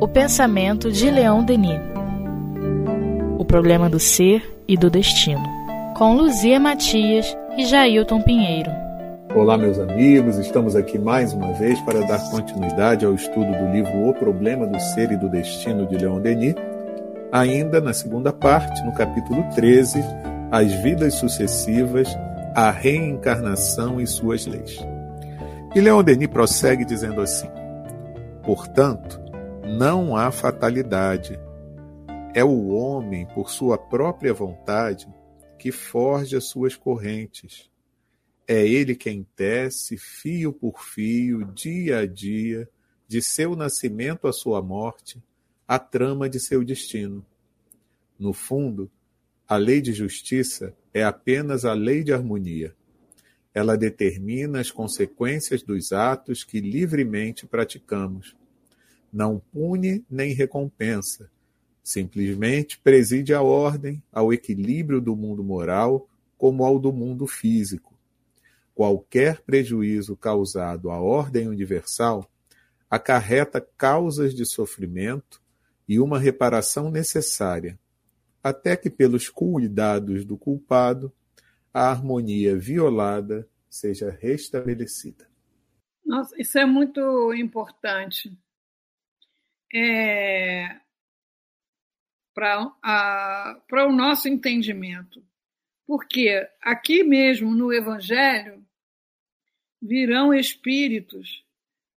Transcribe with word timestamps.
O 0.00 0.08
pensamento 0.08 0.90
de 0.90 1.08
Leão 1.08 1.44
Denis. 1.44 1.80
O 3.38 3.44
problema 3.44 3.88
do 3.88 4.00
ser 4.00 4.42
e 4.66 4.76
do 4.76 4.90
destino. 4.90 5.44
Com 5.96 6.16
Luzia 6.16 6.58
Matias 6.58 7.36
e 7.56 7.64
Jailton 7.66 8.20
Pinheiro. 8.22 8.72
Olá, 9.32 9.56
meus 9.56 9.78
amigos, 9.78 10.38
estamos 10.38 10.74
aqui 10.74 10.98
mais 10.98 11.32
uma 11.32 11.52
vez 11.52 11.80
para 11.82 12.00
dar 12.00 12.18
continuidade 12.32 13.06
ao 13.06 13.14
estudo 13.14 13.52
do 13.52 13.72
livro 13.72 14.08
O 14.08 14.14
Problema 14.14 14.66
do 14.66 14.80
Ser 14.80 15.12
e 15.12 15.16
do 15.16 15.28
Destino 15.28 15.86
de 15.86 15.98
Leon 15.98 16.20
Denis, 16.20 16.56
ainda 17.30 17.80
na 17.80 17.92
segunda 17.92 18.32
parte, 18.32 18.84
no 18.84 18.92
capítulo 18.92 19.44
13, 19.54 20.02
As 20.50 20.72
Vidas 20.82 21.14
Sucessivas, 21.14 22.08
a 22.56 22.72
Reencarnação 22.72 24.00
e 24.00 24.06
Suas 24.06 24.46
Leis. 24.46 24.84
E 25.74 25.80
Leon 25.80 26.02
Denis 26.02 26.28
prossegue 26.28 26.84
dizendo 26.84 27.20
assim: 27.20 27.48
Portanto, 28.44 29.20
não 29.78 30.16
há 30.16 30.30
fatalidade. 30.30 31.38
É 32.34 32.44
o 32.44 32.68
homem, 32.68 33.26
por 33.26 33.50
sua 33.50 33.76
própria 33.76 34.32
vontade, 34.32 35.08
que 35.58 35.72
forja 35.72 36.40
suas 36.40 36.76
correntes 36.76 37.70
é 38.52 38.66
ele 38.66 38.96
quem 38.96 39.24
tece, 39.36 39.96
fio 39.96 40.52
por 40.52 40.82
fio, 40.82 41.44
dia 41.52 41.98
a 41.98 42.06
dia, 42.06 42.68
de 43.06 43.22
seu 43.22 43.54
nascimento 43.54 44.26
à 44.26 44.32
sua 44.32 44.60
morte, 44.60 45.22
a 45.68 45.78
trama 45.78 46.28
de 46.28 46.40
seu 46.40 46.64
destino. 46.64 47.24
No 48.18 48.32
fundo, 48.32 48.90
a 49.46 49.56
lei 49.56 49.80
de 49.80 49.92
justiça 49.92 50.74
é 50.92 51.04
apenas 51.04 51.64
a 51.64 51.74
lei 51.74 52.02
de 52.02 52.12
harmonia. 52.12 52.74
Ela 53.54 53.76
determina 53.76 54.60
as 54.60 54.70
consequências 54.70 55.62
dos 55.62 55.92
atos 55.92 56.44
que 56.44 56.60
livremente 56.60 57.46
praticamos. 57.46 58.36
Não 59.12 59.40
pune 59.52 60.04
nem 60.08 60.32
recompensa, 60.32 61.30
simplesmente 61.82 62.78
preside 62.78 63.34
a 63.34 63.42
ordem, 63.42 64.02
ao 64.12 64.32
equilíbrio 64.32 65.00
do 65.00 65.16
mundo 65.16 65.42
moral 65.42 66.08
como 66.38 66.64
ao 66.64 66.78
do 66.78 66.92
mundo 66.92 67.26
físico 67.26 67.90
qualquer 68.80 69.42
prejuízo 69.42 70.16
causado 70.16 70.90
à 70.90 70.98
ordem 70.98 71.46
universal 71.48 72.26
acarreta 72.88 73.60
causas 73.76 74.34
de 74.34 74.46
sofrimento 74.46 75.38
e 75.86 76.00
uma 76.00 76.18
reparação 76.18 76.90
necessária, 76.90 77.78
até 78.42 78.78
que, 78.78 78.88
pelos 78.88 79.28
cuidados 79.28 80.24
do 80.24 80.34
culpado, 80.38 81.12
a 81.72 81.90
harmonia 81.90 82.56
violada 82.56 83.48
seja 83.68 84.10
restabelecida. 84.10 85.28
Nossa, 86.04 86.34
isso 86.40 86.58
é 86.58 86.66
muito 86.66 87.32
importante. 87.34 88.36
É, 89.72 90.80
para 92.34 93.86
o 93.86 93.92
nosso 93.92 94.28
entendimento. 94.28 95.22
Porque 95.86 96.48
aqui 96.60 97.04
mesmo 97.04 97.54
no 97.54 97.72
Evangelho, 97.72 98.64
virão 99.80 100.34
espíritos 100.34 101.44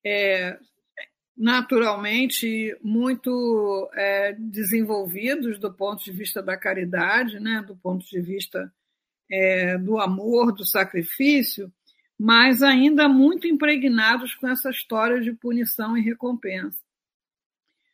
é, 0.04 0.58
naturalmente 1.36 2.76
muito 2.82 3.90
é, 3.94 4.32
desenvolvidos 4.34 5.58
do 5.58 5.72
ponto 5.72 6.04
de 6.04 6.12
vista 6.12 6.42
da 6.42 6.56
caridade, 6.56 7.40
né, 7.40 7.64
do 7.66 7.74
ponto 7.76 8.04
de 8.04 8.20
vista 8.20 8.72
é, 9.30 9.78
do 9.78 9.98
amor, 9.98 10.52
do 10.52 10.64
sacrifício, 10.64 11.72
mas 12.18 12.62
ainda 12.62 13.08
muito 13.08 13.46
impregnados 13.46 14.34
com 14.34 14.48
essa 14.48 14.70
história 14.70 15.20
de 15.20 15.32
punição 15.32 15.96
e 15.96 16.02
recompensa. 16.02 16.78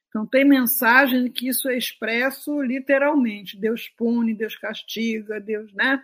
Então, 0.09 0.27
tem 0.27 0.45
mensagem 0.45 1.31
que 1.31 1.49
isso 1.49 1.69
é 1.69 1.77
expresso 1.77 2.61
literalmente: 2.63 3.57
Deus 3.57 3.89
pune, 3.89 4.35
Deus 4.35 4.57
castiga, 4.57 5.41
Deus, 5.41 5.73
né? 5.73 6.03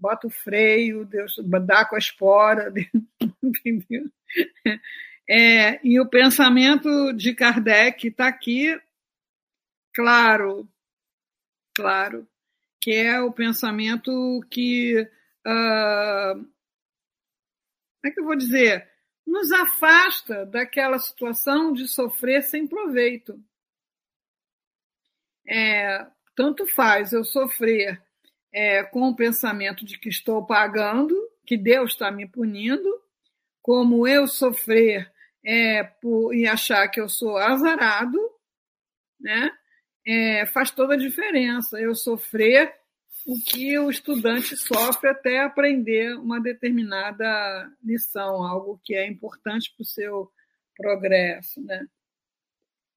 bota 0.00 0.26
o 0.26 0.30
freio, 0.30 1.04
Deus 1.04 1.34
dá 1.66 1.84
com 1.84 1.94
a 1.94 1.98
espora, 1.98 2.72
entendeu? 3.42 4.10
É, 5.28 5.86
e 5.86 6.00
o 6.00 6.08
pensamento 6.08 7.12
de 7.12 7.34
Kardec 7.34 8.08
está 8.08 8.26
aqui, 8.26 8.80
claro, 9.94 10.66
claro, 11.76 12.26
que 12.80 12.92
é 12.92 13.20
o 13.20 13.32
pensamento 13.32 14.40
que, 14.50 15.00
uh, 15.46 16.34
como 16.34 16.46
é 18.06 18.10
que 18.10 18.20
eu 18.20 18.24
vou 18.24 18.36
dizer, 18.36 18.90
nos 19.26 19.52
afasta 19.52 20.46
daquela 20.46 20.98
situação 20.98 21.72
de 21.72 21.86
sofrer 21.86 22.42
sem 22.42 22.66
proveito. 22.66 23.38
É, 25.46 26.06
tanto 26.34 26.66
faz 26.66 27.12
eu 27.12 27.24
sofrer 27.24 28.02
é, 28.52 28.82
com 28.82 29.08
o 29.08 29.16
pensamento 29.16 29.84
de 29.84 29.98
que 29.98 30.08
estou 30.08 30.46
pagando, 30.46 31.14
que 31.44 31.56
Deus 31.56 31.92
está 31.92 32.10
me 32.10 32.26
punindo, 32.26 32.88
como 33.62 34.06
eu 34.06 34.26
sofrer 34.26 35.12
é, 35.44 35.84
por, 35.84 36.34
e 36.34 36.46
achar 36.46 36.88
que 36.88 37.00
eu 37.00 37.08
sou 37.08 37.36
azarado, 37.36 38.18
né? 39.20 39.50
É, 40.06 40.46
faz 40.46 40.70
toda 40.70 40.94
a 40.94 40.98
diferença. 40.98 41.78
Eu 41.78 41.94
sofrer 41.94 42.74
o 43.26 43.38
que 43.38 43.78
o 43.78 43.90
estudante 43.90 44.56
sofre 44.56 45.10
até 45.10 45.40
aprender 45.40 46.16
uma 46.16 46.40
determinada 46.40 47.70
lição, 47.82 48.42
algo 48.42 48.80
que 48.82 48.94
é 48.94 49.06
importante 49.06 49.72
para 49.74 49.82
o 49.82 49.86
seu 49.86 50.32
progresso, 50.76 51.62
né? 51.62 51.86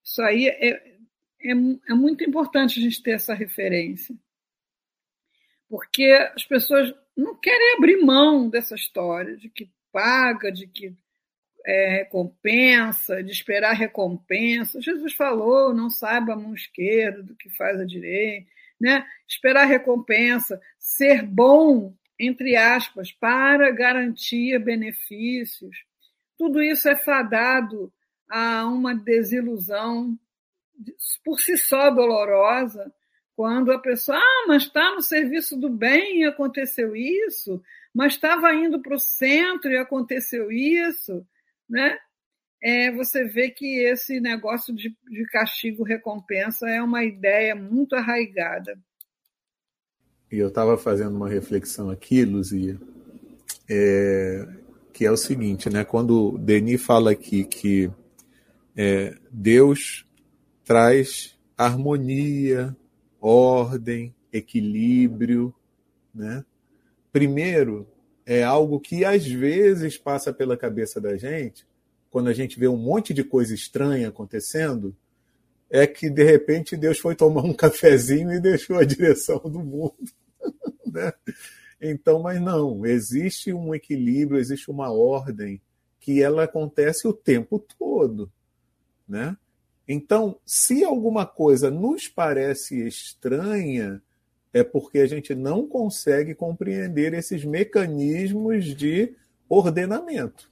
Isso 0.03 0.21
aí 0.21 0.47
é, 0.47 0.69
é, 0.69 1.51
é 1.89 1.93
muito 1.93 2.23
importante 2.23 2.79
a 2.79 2.81
gente 2.81 3.03
ter 3.03 3.11
essa 3.11 3.33
referência 3.33 4.15
porque 5.73 6.05
as 6.35 6.43
pessoas 6.43 6.93
não 7.17 7.33
querem 7.33 7.75
abrir 7.75 7.97
mão 7.97 8.47
dessa 8.47 8.75
história 8.75 9.35
de 9.35 9.49
que 9.49 9.71
paga, 9.91 10.51
de 10.51 10.67
que 10.67 10.95
é, 11.65 11.89
recompensa, 11.97 13.23
de 13.23 13.31
esperar 13.31 13.73
recompensa. 13.73 14.81
Jesus 14.81 15.13
falou: 15.13 15.73
não 15.73 15.89
saiba 15.89 16.33
a 16.33 16.37
mão 16.37 16.53
esquerda 16.53 17.23
do 17.23 17.35
que 17.35 17.49
faz 17.49 17.79
a 17.79 17.85
direita, 17.85 18.49
né? 18.79 19.05
Esperar 19.27 19.65
recompensa, 19.65 20.61
ser 20.77 21.23
bom, 21.23 21.93
entre 22.19 22.55
aspas, 22.55 23.11
para 23.11 23.71
garantir 23.71 24.59
benefícios. 24.59 25.85
Tudo 26.37 26.61
isso 26.61 26.89
é 26.89 26.95
fadado 26.95 27.91
a 28.29 28.65
uma 28.65 28.95
desilusão 28.95 30.17
por 31.23 31.39
si 31.39 31.55
só 31.57 31.89
dolorosa, 31.89 32.91
quando 33.35 33.71
a 33.71 33.79
pessoa, 33.79 34.17
ah, 34.17 34.45
mas 34.47 34.63
está 34.63 34.93
no 34.93 35.01
serviço 35.01 35.57
do 35.57 35.69
bem 35.69 36.21
e 36.21 36.25
aconteceu 36.25 36.95
isso, 36.95 37.61
mas 37.93 38.13
estava 38.13 38.53
indo 38.53 38.81
para 38.81 38.95
o 38.95 38.99
centro 38.99 39.71
e 39.71 39.77
aconteceu 39.77 40.51
isso, 40.51 41.25
né? 41.73 41.97
É, 42.61 42.91
você 42.91 43.25
vê 43.25 43.49
que 43.49 43.79
esse 43.79 44.19
negócio 44.21 44.73
de, 44.73 44.95
de 45.09 45.25
castigo-recompensa 45.31 46.69
é 46.69 46.81
uma 46.81 47.03
ideia 47.03 47.55
muito 47.55 47.95
arraigada. 47.95 48.79
E 50.31 50.37
eu 50.37 50.47
estava 50.47 50.77
fazendo 50.77 51.15
uma 51.15 51.27
reflexão 51.27 51.89
aqui, 51.89 52.23
Luzia, 52.23 52.79
é, 53.69 54.47
que 54.93 55.05
é 55.05 55.11
o 55.11 55.17
seguinte, 55.17 55.69
né? 55.69 55.83
Quando 55.83 56.37
Denis 56.37 56.81
fala 56.81 57.11
aqui 57.11 57.43
que 57.43 57.91
é, 58.77 59.17
Deus 59.29 60.05
traz 60.63 61.37
harmonia, 61.57 62.75
ordem, 63.19 64.15
equilíbrio, 64.31 65.53
né? 66.13 66.45
Primeiro, 67.11 67.87
é 68.25 68.43
algo 68.43 68.79
que 68.79 69.03
às 69.03 69.25
vezes 69.25 69.97
passa 69.97 70.33
pela 70.33 70.57
cabeça 70.57 70.99
da 70.99 71.17
gente, 71.17 71.65
quando 72.09 72.27
a 72.29 72.33
gente 72.33 72.59
vê 72.59 72.67
um 72.67 72.77
monte 72.77 73.13
de 73.13 73.23
coisa 73.23 73.53
estranha 73.53 74.09
acontecendo, 74.09 74.95
é 75.69 75.87
que 75.87 76.09
de 76.09 76.23
repente 76.23 76.77
Deus 76.77 76.99
foi 76.99 77.15
tomar 77.15 77.43
um 77.43 77.53
cafezinho 77.55 78.31
e 78.31 78.39
deixou 78.39 78.77
a 78.77 78.85
direção 78.85 79.39
do 79.39 79.59
mundo. 79.59 79.95
né? 80.85 81.11
Então, 81.81 82.21
mas 82.21 82.39
não, 82.39 82.85
existe 82.85 83.51
um 83.51 83.73
equilíbrio, 83.73 84.39
existe 84.39 84.69
uma 84.71 84.91
ordem 84.91 85.61
que 85.99 86.21
ela 86.21 86.43
acontece 86.43 87.07
o 87.07 87.13
tempo 87.13 87.59
todo, 87.77 88.31
né? 89.07 89.35
Então, 89.87 90.39
se 90.45 90.83
alguma 90.83 91.25
coisa 91.25 91.69
nos 91.69 92.07
parece 92.07 92.87
estranha, 92.87 94.01
é 94.53 94.63
porque 94.63 94.99
a 94.99 95.07
gente 95.07 95.33
não 95.33 95.67
consegue 95.67 96.35
compreender 96.35 97.13
esses 97.13 97.43
mecanismos 97.43 98.65
de 98.65 99.13
ordenamento. 99.49 100.49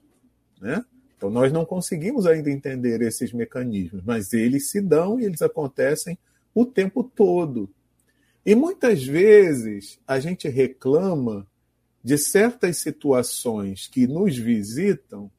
Né? 0.59 0.83
Então, 1.15 1.29
nós 1.29 1.53
não 1.53 1.63
conseguimos 1.63 2.25
ainda 2.25 2.49
entender 2.49 3.01
esses 3.01 3.31
mecanismos, 3.31 4.03
mas 4.03 4.33
eles 4.33 4.71
se 4.71 4.81
dão 4.81 5.19
e 5.19 5.25
eles 5.25 5.41
acontecem 5.41 6.17
o 6.53 6.65
tempo 6.65 7.03
todo. 7.03 7.69
E 8.43 8.55
muitas 8.55 9.03
vezes 9.03 9.99
a 10.07 10.19
gente 10.19 10.49
reclama 10.49 11.47
de 12.03 12.17
certas 12.17 12.77
situações 12.77 13.87
que 13.87 14.07
nos 14.07 14.35
visitam 14.35 15.29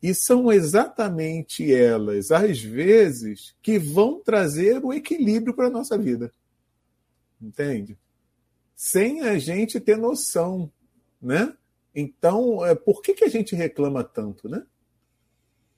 E 0.00 0.14
são 0.14 0.52
exatamente 0.52 1.72
elas, 1.72 2.30
às 2.30 2.60
vezes, 2.60 3.54
que 3.62 3.78
vão 3.78 4.20
trazer 4.20 4.84
o 4.84 4.92
equilíbrio 4.92 5.54
para 5.54 5.68
a 5.68 5.70
nossa 5.70 5.96
vida. 5.96 6.30
Entende? 7.44 7.98
Sem 8.74 9.20
a 9.20 9.38
gente 9.38 9.78
ter 9.78 9.98
noção, 9.98 10.72
né? 11.20 11.54
Então, 11.94 12.64
é, 12.64 12.74
por 12.74 13.02
que, 13.02 13.12
que 13.12 13.24
a 13.24 13.28
gente 13.28 13.54
reclama 13.54 14.02
tanto, 14.02 14.48
né? 14.48 14.66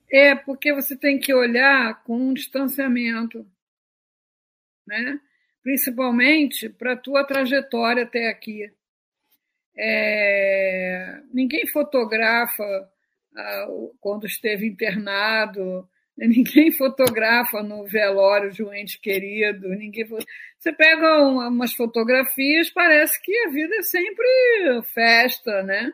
É 0.09 0.33
porque 0.33 0.73
você 0.73 0.95
tem 0.95 1.19
que 1.19 1.33
olhar 1.33 2.01
com 2.03 2.17
um 2.17 2.33
distanciamento, 2.33 3.45
né? 4.87 5.19
Principalmente 5.61 6.69
para 6.69 6.93
a 6.93 6.97
tua 6.97 7.25
trajetória 7.25 8.03
até 8.03 8.29
aqui. 8.29 8.71
É... 9.77 11.21
Ninguém 11.33 11.67
fotografa 11.67 12.63
ah, 13.35 13.67
quando 13.99 14.25
esteve 14.25 14.65
internado, 14.65 15.87
ninguém 16.27 16.71
fotografa 16.71 17.61
no 17.61 17.85
velório 17.85 18.51
de 18.51 18.63
um 18.63 18.73
ente 18.73 18.99
querido, 18.99 19.69
ninguém. 19.69 20.05
Você 20.57 20.73
pega 20.73 21.23
umas 21.23 21.73
fotografias, 21.73 22.71
parece 22.71 23.21
que 23.21 23.35
a 23.45 23.49
vida 23.49 23.75
é 23.75 23.83
sempre 23.83 24.81
festa, 24.93 25.61
né? 25.63 25.93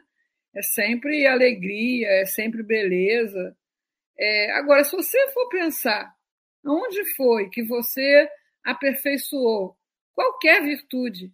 É 0.56 0.62
sempre 0.62 1.28
alegria, 1.28 2.08
é 2.22 2.26
sempre 2.26 2.64
beleza. 2.64 3.56
É, 4.18 4.52
agora, 4.52 4.84
se 4.84 4.96
você 4.96 5.28
for 5.34 5.50
pensar 5.50 6.14
onde 6.66 7.04
foi 7.16 7.50
que 7.50 7.64
você 7.64 8.30
aperfeiçoou 8.64 9.76
qualquer 10.14 10.64
virtude, 10.64 11.34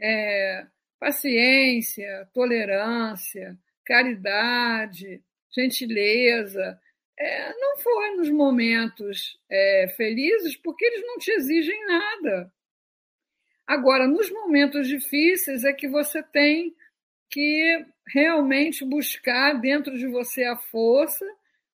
é, 0.00 0.66
paciência, 0.98 2.28
tolerância, 2.32 3.56
caridade, 3.84 5.22
gentileza, 5.54 6.80
é, 7.22 7.54
não 7.56 7.76
foi 7.78 8.16
nos 8.16 8.28
momentos 8.30 9.38
é, 9.48 9.94
felizes 9.96 10.56
porque 10.56 10.84
eles 10.84 11.06
não 11.06 11.18
te 11.18 11.30
exigem 11.30 11.86
nada. 11.86 12.52
Agora, 13.64 14.08
nos 14.08 14.28
momentos 14.28 14.88
difíceis 14.88 15.62
é 15.62 15.72
que 15.72 15.86
você 15.86 16.20
tem 16.20 16.74
que 17.30 17.86
realmente 18.08 18.84
buscar 18.84 19.54
dentro 19.54 19.96
de 19.96 20.08
você 20.08 20.42
a 20.42 20.56
força 20.56 21.24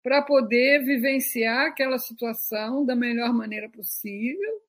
para 0.03 0.23
poder 0.23 0.83
vivenciar 0.83 1.67
aquela 1.67 1.99
situação 1.99 2.85
da 2.85 2.97
melhor 2.97 3.33
maneira 3.35 3.69
possível. 3.69 4.63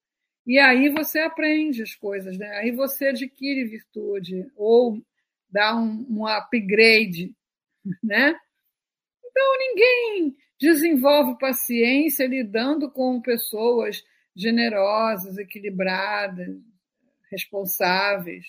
E 0.45 0.60
aí 0.60 0.89
você 0.89 1.19
aprende 1.19 1.81
as 1.81 1.95
coisas, 1.95 2.38
né? 2.38 2.50
aí 2.57 2.72
você 2.72 3.07
adquire 3.07 3.63
virtude 3.63 4.45
ou 4.57 5.01
dá 5.50 5.74
um, 5.74 6.06
um 6.10 6.27
upgrade, 6.27 7.33
né? 8.04 8.38
Então 9.24 9.57
ninguém 9.57 10.36
desenvolve 10.60 11.38
paciência 11.38 12.25
lidando 12.28 12.90
com 12.90 13.22
pessoas 13.22 14.04
generosas, 14.36 15.38
equilibradas, 15.38 16.56
responsáveis, 17.31 18.46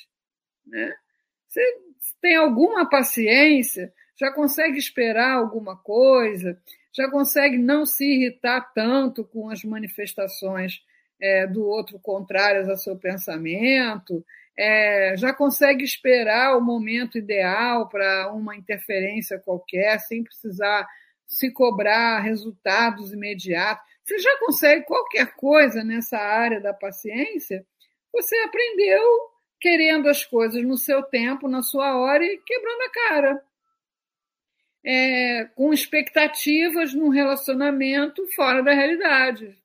né? 0.66 0.94
Você 1.46 1.62
tem 2.20 2.36
alguma 2.36 2.88
paciência, 2.88 3.92
já 4.18 4.32
consegue 4.32 4.78
esperar 4.78 5.32
alguma 5.32 5.76
coisa, 5.76 6.60
já 6.92 7.10
consegue 7.10 7.58
não 7.58 7.84
se 7.84 8.04
irritar 8.04 8.72
tanto 8.74 9.24
com 9.24 9.50
as 9.50 9.62
manifestações 9.62 10.82
é, 11.20 11.46
do 11.46 11.64
outro 11.64 11.98
contrárias 11.98 12.68
ao 12.68 12.76
seu 12.76 12.96
pensamento, 12.96 14.24
é, 14.58 15.14
já 15.16 15.34
consegue 15.34 15.84
esperar 15.84 16.56
o 16.56 16.60
momento 16.60 17.18
ideal 17.18 17.88
para 17.88 18.32
uma 18.32 18.56
interferência 18.56 19.38
qualquer, 19.38 19.98
sem 20.00 20.24
precisar 20.24 20.86
se 21.26 21.50
cobrar 21.50 22.20
resultados 22.20 23.12
imediatos. 23.12 23.84
Você 24.04 24.18
já 24.18 24.38
consegue 24.38 24.84
qualquer 24.84 25.34
coisa 25.34 25.82
nessa 25.82 26.18
área 26.18 26.60
da 26.60 26.72
paciência, 26.72 27.66
você 28.12 28.36
aprendeu 28.38 29.02
querendo 29.60 30.08
as 30.08 30.24
coisas 30.24 30.62
no 30.62 30.76
seu 30.76 31.02
tempo, 31.02 31.48
na 31.48 31.62
sua 31.62 31.96
hora 31.96 32.24
e 32.24 32.38
quebrando 32.38 32.82
a 32.82 32.90
cara 32.90 33.44
é, 34.86 35.44
com 35.56 35.72
expectativas 35.72 36.94
num 36.94 37.08
relacionamento 37.08 38.24
fora 38.34 38.62
da 38.62 38.72
realidade. 38.72 39.58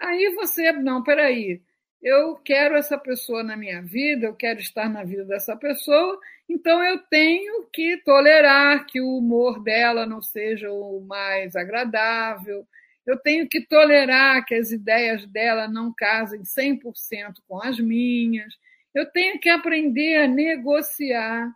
Aí 0.00 0.34
você, 0.34 0.72
não, 0.72 1.02
peraí, 1.02 1.60
eu 2.02 2.36
quero 2.36 2.76
essa 2.76 2.98
pessoa 2.98 3.42
na 3.42 3.56
minha 3.56 3.80
vida, 3.82 4.26
eu 4.26 4.34
quero 4.34 4.58
estar 4.58 4.88
na 4.88 5.04
vida 5.04 5.24
dessa 5.24 5.56
pessoa, 5.56 6.18
então 6.48 6.82
eu 6.82 6.98
tenho 7.08 7.64
que 7.72 7.96
tolerar 7.98 8.84
que 8.86 9.00
o 9.00 9.16
humor 9.18 9.62
dela 9.62 10.04
não 10.04 10.20
seja 10.20 10.70
o 10.70 11.00
mais 11.00 11.54
agradável, 11.54 12.66
eu 13.06 13.16
tenho 13.18 13.48
que 13.48 13.60
tolerar 13.66 14.44
que 14.44 14.54
as 14.54 14.70
ideias 14.70 15.26
dela 15.26 15.68
não 15.68 15.92
casem 15.96 16.42
100% 16.42 17.34
com 17.48 17.62
as 17.62 17.78
minhas, 17.78 18.52
eu 18.94 19.10
tenho 19.10 19.38
que 19.40 19.48
aprender 19.48 20.22
a 20.22 20.28
negociar 20.28 21.52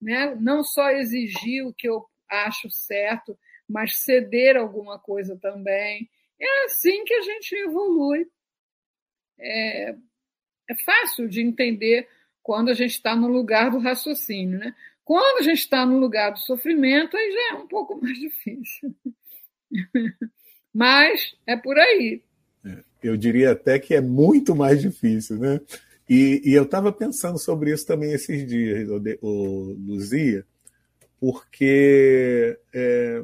né? 0.00 0.34
não 0.40 0.64
só 0.64 0.90
exigir 0.90 1.66
o 1.66 1.74
que 1.74 1.88
eu 1.88 2.04
acho 2.28 2.70
certo, 2.70 3.38
mas 3.68 3.98
ceder 3.98 4.56
alguma 4.56 4.98
coisa 4.98 5.36
também. 5.36 6.08
É 6.40 6.64
assim 6.64 7.04
que 7.04 7.14
a 7.14 7.22
gente 7.22 7.54
evolui. 7.54 8.26
É, 9.40 9.94
é 10.68 10.74
fácil 10.84 11.28
de 11.28 11.40
entender 11.40 12.06
quando 12.42 12.68
a 12.68 12.74
gente 12.74 12.92
está 12.92 13.16
no 13.16 13.28
lugar 13.28 13.70
do 13.70 13.78
raciocínio. 13.78 14.58
Né? 14.58 14.74
Quando 15.04 15.40
a 15.40 15.42
gente 15.42 15.58
está 15.58 15.84
no 15.84 15.98
lugar 15.98 16.32
do 16.32 16.38
sofrimento, 16.38 17.16
aí 17.16 17.32
já 17.32 17.56
é 17.56 17.58
um 17.60 17.66
pouco 17.66 17.98
mais 18.00 18.18
difícil. 18.18 18.94
Mas 20.72 21.34
é 21.46 21.56
por 21.56 21.78
aí. 21.78 22.22
É, 22.64 22.78
eu 23.02 23.16
diria 23.16 23.52
até 23.52 23.78
que 23.78 23.94
é 23.94 24.00
muito 24.00 24.54
mais 24.54 24.80
difícil, 24.80 25.36
né? 25.38 25.60
E, 26.08 26.42
e 26.44 26.54
eu 26.54 26.64
estava 26.64 26.92
pensando 26.92 27.38
sobre 27.38 27.72
isso 27.72 27.86
também 27.86 28.12
esses 28.12 28.44
dias, 28.44 28.88
o, 29.22 29.76
Luzia, 29.78 30.44
porque 31.20 32.58
é, 32.74 33.22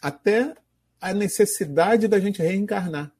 até 0.00 0.54
a 1.00 1.12
necessidade 1.12 2.06
da 2.06 2.20
gente 2.20 2.40
reencarnar. 2.40 3.12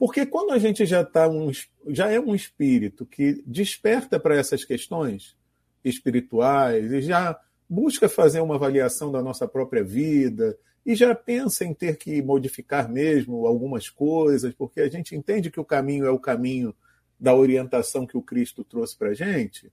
Porque 0.00 0.24
quando 0.24 0.52
a 0.52 0.58
gente 0.58 0.86
já, 0.86 1.04
tá 1.04 1.28
um, 1.28 1.52
já 1.88 2.10
é 2.10 2.18
um 2.18 2.34
espírito 2.34 3.04
que 3.04 3.42
desperta 3.46 4.18
para 4.18 4.34
essas 4.34 4.64
questões 4.64 5.36
espirituais 5.84 6.90
e 6.90 7.02
já 7.02 7.38
busca 7.68 8.08
fazer 8.08 8.40
uma 8.40 8.54
avaliação 8.54 9.12
da 9.12 9.20
nossa 9.20 9.46
própria 9.46 9.84
vida 9.84 10.58
e 10.86 10.94
já 10.94 11.14
pensa 11.14 11.66
em 11.66 11.74
ter 11.74 11.98
que 11.98 12.22
modificar 12.22 12.88
mesmo 12.88 13.46
algumas 13.46 13.90
coisas, 13.90 14.54
porque 14.54 14.80
a 14.80 14.88
gente 14.88 15.14
entende 15.14 15.50
que 15.50 15.60
o 15.60 15.66
caminho 15.66 16.06
é 16.06 16.10
o 16.10 16.18
caminho 16.18 16.74
da 17.18 17.34
orientação 17.34 18.06
que 18.06 18.16
o 18.16 18.22
Cristo 18.22 18.64
trouxe 18.64 18.96
para 18.96 19.10
a 19.10 19.14
gente, 19.14 19.70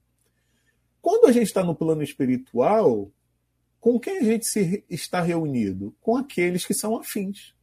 quando 1.01 1.29
a 1.29 1.31
gente 1.31 1.47
está 1.47 1.63
no 1.63 1.73
plano 1.73 2.03
espiritual, 2.03 3.09
com 3.79 3.97
quem 3.97 4.17
a 4.17 4.23
gente 4.23 4.45
se 4.45 4.83
está 4.89 5.21
reunido? 5.21 5.95
Com 6.01 6.17
aqueles 6.17 6.65
que 6.65 6.73
são 6.73 6.97
afins. 6.97 7.55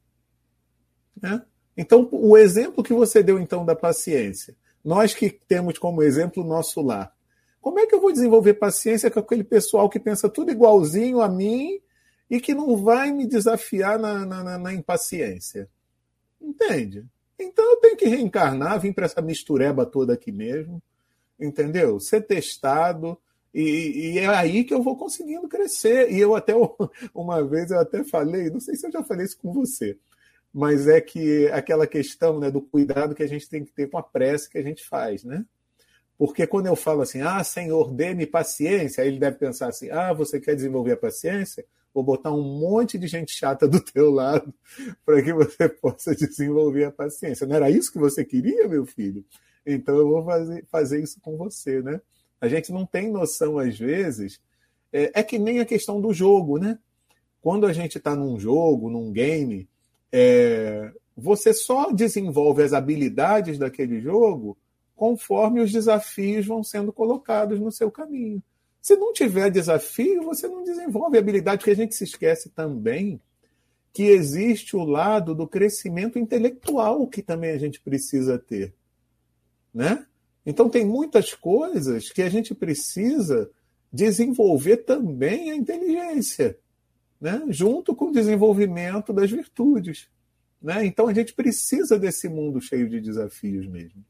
Né? 1.21 1.43
Então, 1.77 2.09
o 2.13 2.37
exemplo 2.37 2.85
que 2.85 2.93
você 2.93 3.23
deu 3.23 3.39
então 3.39 3.65
da 3.65 3.75
paciência, 3.75 4.57
nós 4.85 5.15
que 5.15 5.31
temos 5.31 5.79
como 5.79 6.03
exemplo 6.03 6.43
o 6.43 6.47
nosso 6.47 6.81
lar, 6.81 7.13
como 7.61 7.79
é 7.79 7.87
que 7.87 7.95
eu 7.95 8.01
vou 8.01 8.13
desenvolver 8.13 8.55
paciência 8.55 9.11
com 9.11 9.21
aquele 9.21 9.43
pessoal 9.43 9.89
que 9.89 9.99
pensa 9.99 10.29
tudo 10.29 10.51
igualzinho 10.51 11.21
a 11.21 11.29
mim 11.29 11.81
e 12.29 12.41
que 12.41 12.55
não 12.55 12.77
vai 12.77 13.11
me 13.11 13.27
desafiar 13.27 13.99
na, 13.99 14.27
na, 14.27 14.59
na 14.59 14.75
impaciência? 14.75 15.69
Entende? 16.41 17.07
Então 17.39 17.65
eu 17.65 17.77
tenho 17.79 17.97
que 17.97 18.07
reencarnar, 18.07 18.79
vir 18.79 18.95
para 18.95 19.07
essa 19.07 19.23
mistureba 19.23 19.87
toda 19.87 20.13
aqui 20.13 20.31
mesmo, 20.31 20.83
entendeu? 21.41 21.99
Ser 21.99 22.21
testado, 22.21 23.19
e, 23.55 24.15
e, 24.15 24.19
é 24.19 24.27
aí 24.27 24.65
que 24.65 24.75
eu 24.75 24.83
vou 24.83 24.97
conseguindo 24.97 25.49
crescer. 25.49 26.11
E 26.13 26.19
eu 26.19 26.35
até, 26.35 26.53
uma 27.15 27.43
vez, 27.45 27.71
eu 27.71 27.79
até 27.79 28.03
falei, 28.03 28.51
não 28.51 28.59
sei 28.59 28.75
se 28.75 28.87
eu 28.87 28.91
já 28.91 29.03
falei 29.05 29.25
isso 29.25 29.39
com 29.39 29.53
você, 29.53 29.97
mas 30.55 30.87
é 30.87 31.01
que 31.01 31.49
aquela 31.49 31.87
questão 31.87 32.39
né, 32.39 32.51
do 32.51 32.63
cuidado 32.63 33.15
que 33.15 33.23
a 33.23 33.29
gente 33.29 33.49
tem 33.49 33.65
que 33.65 33.73
ter 33.73 33.91
com 33.91 33.99
a 33.99 34.03
prece 34.03 34.49
que 34.49 34.57
a 34.57 34.63
gente 34.63 34.87
faz, 34.87 35.25
né? 35.25 35.45
Porque 36.17 36.47
quando 36.47 36.67
eu 36.67 36.77
falo 36.77 37.03
assim, 37.03 37.21
ah, 37.21 37.43
Senhor, 37.43 37.93
dê-me 37.93 38.25
paciência, 38.25 39.03
aí 39.03 39.09
ele 39.09 39.19
deve 39.19 39.37
pensar 39.37 39.69
assim, 39.69 39.91
ah, 39.91 40.13
você 40.13 40.39
quer 40.39 40.55
desenvolver 40.55 40.93
a 40.93 40.97
paciência? 40.97 41.65
vou 41.95 42.03
botar 42.03 42.33
um 42.33 42.43
monte 42.43 42.99
de 42.99 43.07
gente 43.07 43.33
chata 43.33 43.69
do 43.69 43.81
teu 43.81 44.11
lado 44.11 44.53
para 45.07 45.23
que 45.23 45.33
você 45.33 45.69
possa 45.81 46.15
desenvolver 46.15 46.87
a 46.87 46.91
paciência. 46.91 47.47
Não 47.47 47.55
era 47.55 47.71
isso 47.71 47.93
que 47.93 47.99
você 47.99 48.25
queria, 48.25 48.67
meu 48.67 48.85
filho? 48.85 49.25
Então 49.65 49.97
eu 49.97 50.09
vou 50.09 50.25
fazer, 50.25 50.65
fazer 50.67 51.03
isso 51.03 51.21
com 51.21 51.37
você, 51.37 51.81
né? 51.81 52.01
A 52.41 52.49
gente 52.49 52.73
não 52.73 52.85
tem 52.85 53.11
noção, 53.11 53.59
às 53.59 53.79
vezes, 53.79 54.41
é, 54.93 55.21
é 55.21 55.23
que 55.23 55.39
nem 55.39 55.61
a 55.61 55.65
questão 55.65 56.01
do 56.01 56.13
jogo, 56.13 56.59
né? 56.59 56.79
Quando 57.41 57.65
a 57.65 57.73
gente 57.73 57.97
está 57.97 58.17
num 58.17 58.39
jogo, 58.39 58.91
num 58.91 59.13
game, 59.13 59.69
é, 60.17 60.93
você 61.17 61.53
só 61.53 61.91
desenvolve 61.91 62.63
as 62.63 62.73
habilidades 62.73 63.59
daquele 63.59 64.01
jogo 64.01 64.57
conforme 64.95 65.61
os 65.61 65.73
desafios 65.73 66.47
vão 66.47 66.63
sendo 66.63 66.93
colocados 66.93 67.59
no 67.59 67.73
seu 67.73 67.91
caminho. 67.91 68.41
Se 68.81 68.95
não 68.95 69.13
tiver 69.13 69.51
desafio, 69.51 70.23
você 70.23 70.47
não 70.47 70.63
desenvolve 70.63 71.19
habilidade, 71.19 71.59
porque 71.59 71.73
a 71.73 71.77
gente 71.77 71.97
se 71.97 72.05
esquece 72.05 72.49
também 72.51 73.21
que 73.93 74.05
existe 74.05 74.77
o 74.77 74.85
lado 74.85 75.35
do 75.35 75.49
crescimento 75.49 76.17
intelectual 76.17 77.09
que 77.09 77.21
também 77.21 77.51
a 77.51 77.59
gente 77.59 77.81
precisa 77.81 78.39
ter, 78.39 78.73
né? 79.73 80.07
Então 80.47 80.69
tem 80.69 80.85
muitas 80.85 81.35
coisas 81.35 82.13
que 82.13 82.23
a 82.23 82.29
gente 82.29 82.55
precisa 82.55 83.51
desenvolver 83.93 84.79
também 84.79 85.51
a 85.51 85.57
inteligência, 85.57 86.57
né? 87.21 87.43
Junto 87.49 87.95
com 87.95 88.07
o 88.07 88.13
desenvolvimento 88.13 89.13
das 89.13 89.31
virtudes, 89.31 90.09
né? 90.61 90.85
Então 90.85 91.09
a 91.09 91.15
gente 91.15 91.33
precisa 91.33 91.99
desse 91.99 92.29
mundo 92.29 92.61
cheio 92.61 92.89
de 92.89 93.01
desafios 93.01 93.67
mesmo. 93.67 94.05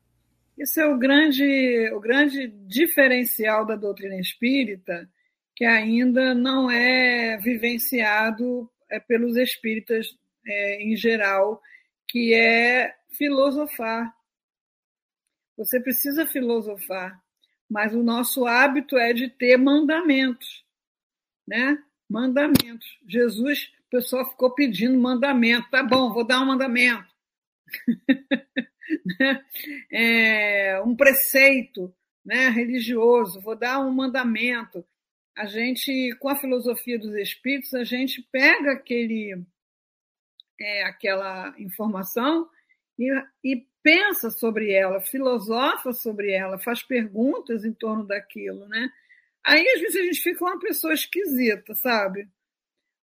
Esse 0.56 0.80
é 0.80 0.86
o 0.86 0.96
grande, 0.96 1.90
o 1.92 2.00
grande 2.00 2.46
diferencial 2.46 3.66
da 3.66 3.74
doutrina 3.74 4.20
espírita, 4.20 5.08
que 5.54 5.64
ainda 5.64 6.34
não 6.34 6.70
é 6.70 7.36
vivenciado 7.38 8.70
é, 8.88 9.00
pelos 9.00 9.36
espíritas 9.36 10.16
é, 10.46 10.82
em 10.82 10.96
geral, 10.96 11.60
que 12.08 12.32
é 12.34 12.94
filosofar. 13.10 14.14
Você 15.56 15.80
precisa 15.80 16.26
filosofar, 16.26 17.20
mas 17.68 17.94
o 17.94 18.02
nosso 18.02 18.46
hábito 18.46 18.96
é 18.96 19.12
de 19.12 19.28
ter 19.28 19.56
mandamentos, 19.56 20.64
né? 21.46 21.78
Mandamentos. 22.08 22.98
Jesus, 23.06 23.72
o 23.86 23.90
pessoal 23.90 24.28
ficou 24.30 24.54
pedindo 24.54 24.98
mandamento. 24.98 25.70
Tá 25.70 25.82
bom, 25.82 26.12
vou 26.12 26.24
dar 26.24 26.40
um 26.40 26.46
mandamento. 26.46 27.08
Né? 29.18 29.44
é, 29.90 30.80
um 30.82 30.94
preceito 30.94 31.92
né, 32.24 32.48
religioso, 32.48 33.40
vou 33.40 33.56
dar 33.56 33.80
um 33.80 33.90
mandamento. 33.90 34.84
A 35.36 35.46
gente, 35.46 36.14
com 36.20 36.28
a 36.28 36.36
filosofia 36.36 36.98
dos 36.98 37.14
espíritos, 37.14 37.74
a 37.74 37.82
gente 37.82 38.22
pega 38.30 38.72
aquele, 38.72 39.42
é, 40.60 40.84
aquela 40.84 41.54
informação 41.58 42.48
e, 42.98 43.10
e 43.42 43.66
pensa 43.82 44.30
sobre 44.30 44.72
ela, 44.72 45.00
filosofa 45.00 45.92
sobre 45.92 46.32
ela, 46.32 46.58
faz 46.58 46.82
perguntas 46.82 47.64
em 47.64 47.72
torno 47.72 48.06
daquilo, 48.06 48.66
né? 48.68 48.90
Aí, 49.44 49.66
às 49.68 49.80
vezes, 49.80 49.96
a 49.96 50.02
gente 50.04 50.20
fica 50.22 50.44
uma 50.44 50.58
pessoa 50.58 50.94
esquisita, 50.94 51.74
sabe? 51.74 52.28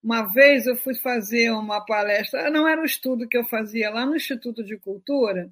Uma 0.03 0.23
vez 0.23 0.67
eu 0.67 0.75
fui 0.75 0.95
fazer 0.95 1.51
uma 1.51 1.85
palestra, 1.85 2.49
não 2.49 2.67
era 2.67 2.81
um 2.81 2.85
estudo 2.85 3.27
que 3.27 3.37
eu 3.37 3.45
fazia 3.45 3.89
lá 3.91 4.05
no 4.05 4.15
Instituto 4.15 4.63
de 4.63 4.77
Cultura, 4.77 5.51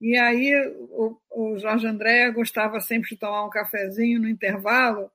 e 0.00 0.16
aí 0.18 0.54
o, 0.90 1.18
o 1.30 1.58
Jorge 1.58 1.86
André 1.86 2.30
gostava 2.32 2.80
sempre 2.80 3.10
de 3.10 3.16
tomar 3.18 3.44
um 3.46 3.50
cafezinho 3.50 4.20
no 4.20 4.28
intervalo, 4.28 5.10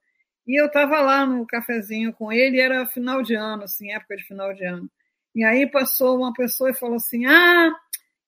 e 0.47 0.59
eu 0.59 0.67
estava 0.67 1.01
lá 1.01 1.25
no 1.25 1.45
cafezinho 1.47 2.13
com 2.13 2.31
ele, 2.31 2.59
era 2.59 2.85
final 2.85 3.21
de 3.23 3.35
ano, 3.35 3.63
assim, 3.63 3.91
época 3.93 4.17
de 4.17 4.23
final 4.25 4.53
de 4.53 4.65
ano. 4.65 4.89
E 5.35 5.43
aí 5.43 5.69
passou 5.69 6.17
uma 6.17 6.33
pessoa 6.33 6.71
e 6.71 6.75
falou 6.75 6.97
assim: 6.97 7.25
Ah, 7.25 7.71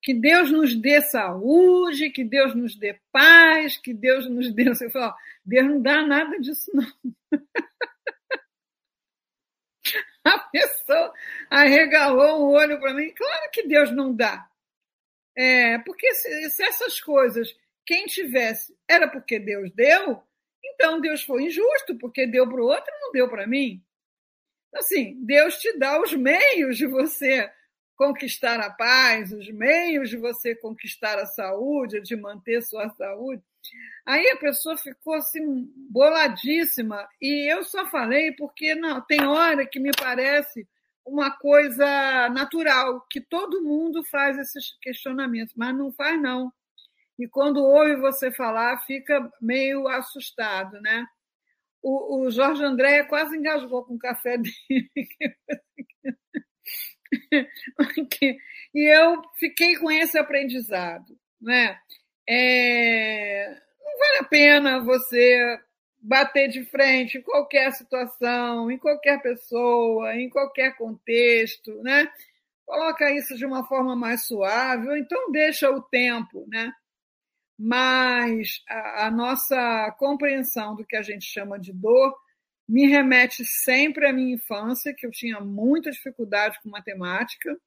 que 0.05 0.13
Deus 0.13 0.51
nos 0.51 0.75
dê 0.75 1.01
saúde, 1.01 2.11
que 2.11 2.23
Deus 2.23 2.53
nos 2.53 2.75
dê 2.75 3.01
paz, 3.11 3.75
que 3.75 3.91
Deus 3.91 4.29
nos 4.29 4.53
dê. 4.53 4.69
Eu 4.69 4.91
falei: 4.91 5.11
Deus 5.43 5.65
não 5.65 5.81
dá 5.81 6.05
nada 6.05 6.39
disso, 6.39 6.69
não. 6.75 6.85
A 10.23 10.39
pessoa 10.39 11.11
arregalou 11.49 12.41
o 12.41 12.51
olho 12.51 12.79
para 12.79 12.93
mim. 12.93 13.11
Claro 13.15 13.49
que 13.51 13.67
Deus 13.67 13.89
não 13.91 14.15
dá. 14.15 14.47
É, 15.35 15.79
porque 15.79 16.13
se, 16.13 16.51
se 16.51 16.63
essas 16.63 17.01
coisas, 17.01 17.57
quem 17.83 18.05
tivesse, 18.05 18.77
era 18.87 19.07
porque 19.07 19.39
Deus 19.39 19.71
deu, 19.71 20.23
então 20.63 21.01
Deus 21.01 21.23
foi 21.23 21.45
injusto, 21.45 21.97
porque 21.97 22.27
deu 22.27 22.47
para 22.47 22.61
o 22.61 22.65
outro 22.65 22.93
e 22.93 23.01
não 23.01 23.11
deu 23.11 23.27
para 23.27 23.47
mim. 23.47 23.83
Assim, 24.75 25.15
Deus 25.25 25.57
te 25.57 25.77
dá 25.79 25.99
os 25.99 26.13
meios 26.13 26.77
de 26.77 26.85
você 26.85 27.51
conquistar 27.95 28.59
a 28.59 28.69
paz, 28.69 29.31
os 29.31 29.49
meios 29.51 30.09
de 30.09 30.17
você 30.17 30.55
conquistar 30.55 31.17
a 31.17 31.25
saúde, 31.25 32.01
de 32.01 32.15
manter 32.15 32.61
sua 32.61 32.89
saúde. 32.89 33.41
Aí 34.05 34.27
a 34.29 34.37
pessoa 34.37 34.77
ficou 34.77 35.15
assim 35.15 35.71
boladíssima 35.89 37.07
e 37.21 37.51
eu 37.51 37.63
só 37.63 37.87
falei 37.87 38.31
porque 38.33 38.75
não 38.75 39.01
tem 39.01 39.25
hora 39.25 39.65
que 39.65 39.79
me 39.79 39.91
parece 39.91 40.67
uma 41.05 41.31
coisa 41.31 42.29
natural, 42.29 43.05
que 43.09 43.21
todo 43.21 43.63
mundo 43.63 44.03
faz 44.03 44.37
esses 44.37 44.77
questionamentos, 44.81 45.53
mas 45.55 45.75
não 45.75 45.91
faz, 45.91 46.19
não. 46.21 46.51
E 47.17 47.27
quando 47.27 47.63
ouve 47.63 47.95
você 47.95 48.31
falar, 48.31 48.83
fica 48.85 49.31
meio 49.39 49.87
assustado, 49.87 50.81
né? 50.81 51.05
O, 51.81 52.23
o 52.23 52.31
Jorge 52.31 52.63
André 52.63 53.03
quase 53.03 53.37
engasgou 53.37 53.85
com 53.85 53.93
o 53.95 53.99
café 53.99 54.37
dele. 54.37 54.89
e 58.73 58.95
eu 58.95 59.21
fiquei 59.39 59.75
com 59.77 59.91
esse 59.91 60.17
aprendizado, 60.17 61.17
né? 61.41 61.79
É, 62.27 63.49
não 63.79 63.99
vale 63.99 64.17
a 64.19 64.23
pena 64.23 64.83
você 64.83 65.59
bater 66.01 66.47
de 66.49 66.63
frente 66.65 67.17
em 67.17 67.21
qualquer 67.21 67.71
situação, 67.71 68.69
em 68.69 68.77
qualquer 68.77 69.21
pessoa, 69.21 70.15
em 70.15 70.29
qualquer 70.29 70.75
contexto, 70.77 71.81
né? 71.81 72.07
Coloca 72.65 73.11
isso 73.11 73.35
de 73.35 73.45
uma 73.45 73.65
forma 73.67 73.95
mais 73.95 74.25
suave, 74.25 74.87
ou 74.87 74.97
então 74.97 75.31
deixa 75.31 75.69
o 75.69 75.81
tempo, 75.81 76.45
né? 76.47 76.71
Mas 77.57 78.63
a, 78.67 79.07
a 79.07 79.11
nossa 79.11 79.95
compreensão 79.97 80.75
do 80.75 80.85
que 80.85 80.95
a 80.95 81.01
gente 81.01 81.25
chama 81.25 81.59
de 81.59 81.71
dor 81.73 82.15
me 82.67 82.87
remete 82.87 83.45
sempre 83.45 84.07
à 84.07 84.13
minha 84.13 84.35
infância, 84.35 84.93
que 84.93 85.05
eu 85.05 85.11
tinha 85.11 85.39
muita 85.39 85.91
dificuldade 85.91 86.59
com 86.61 86.69
matemática, 86.69 87.57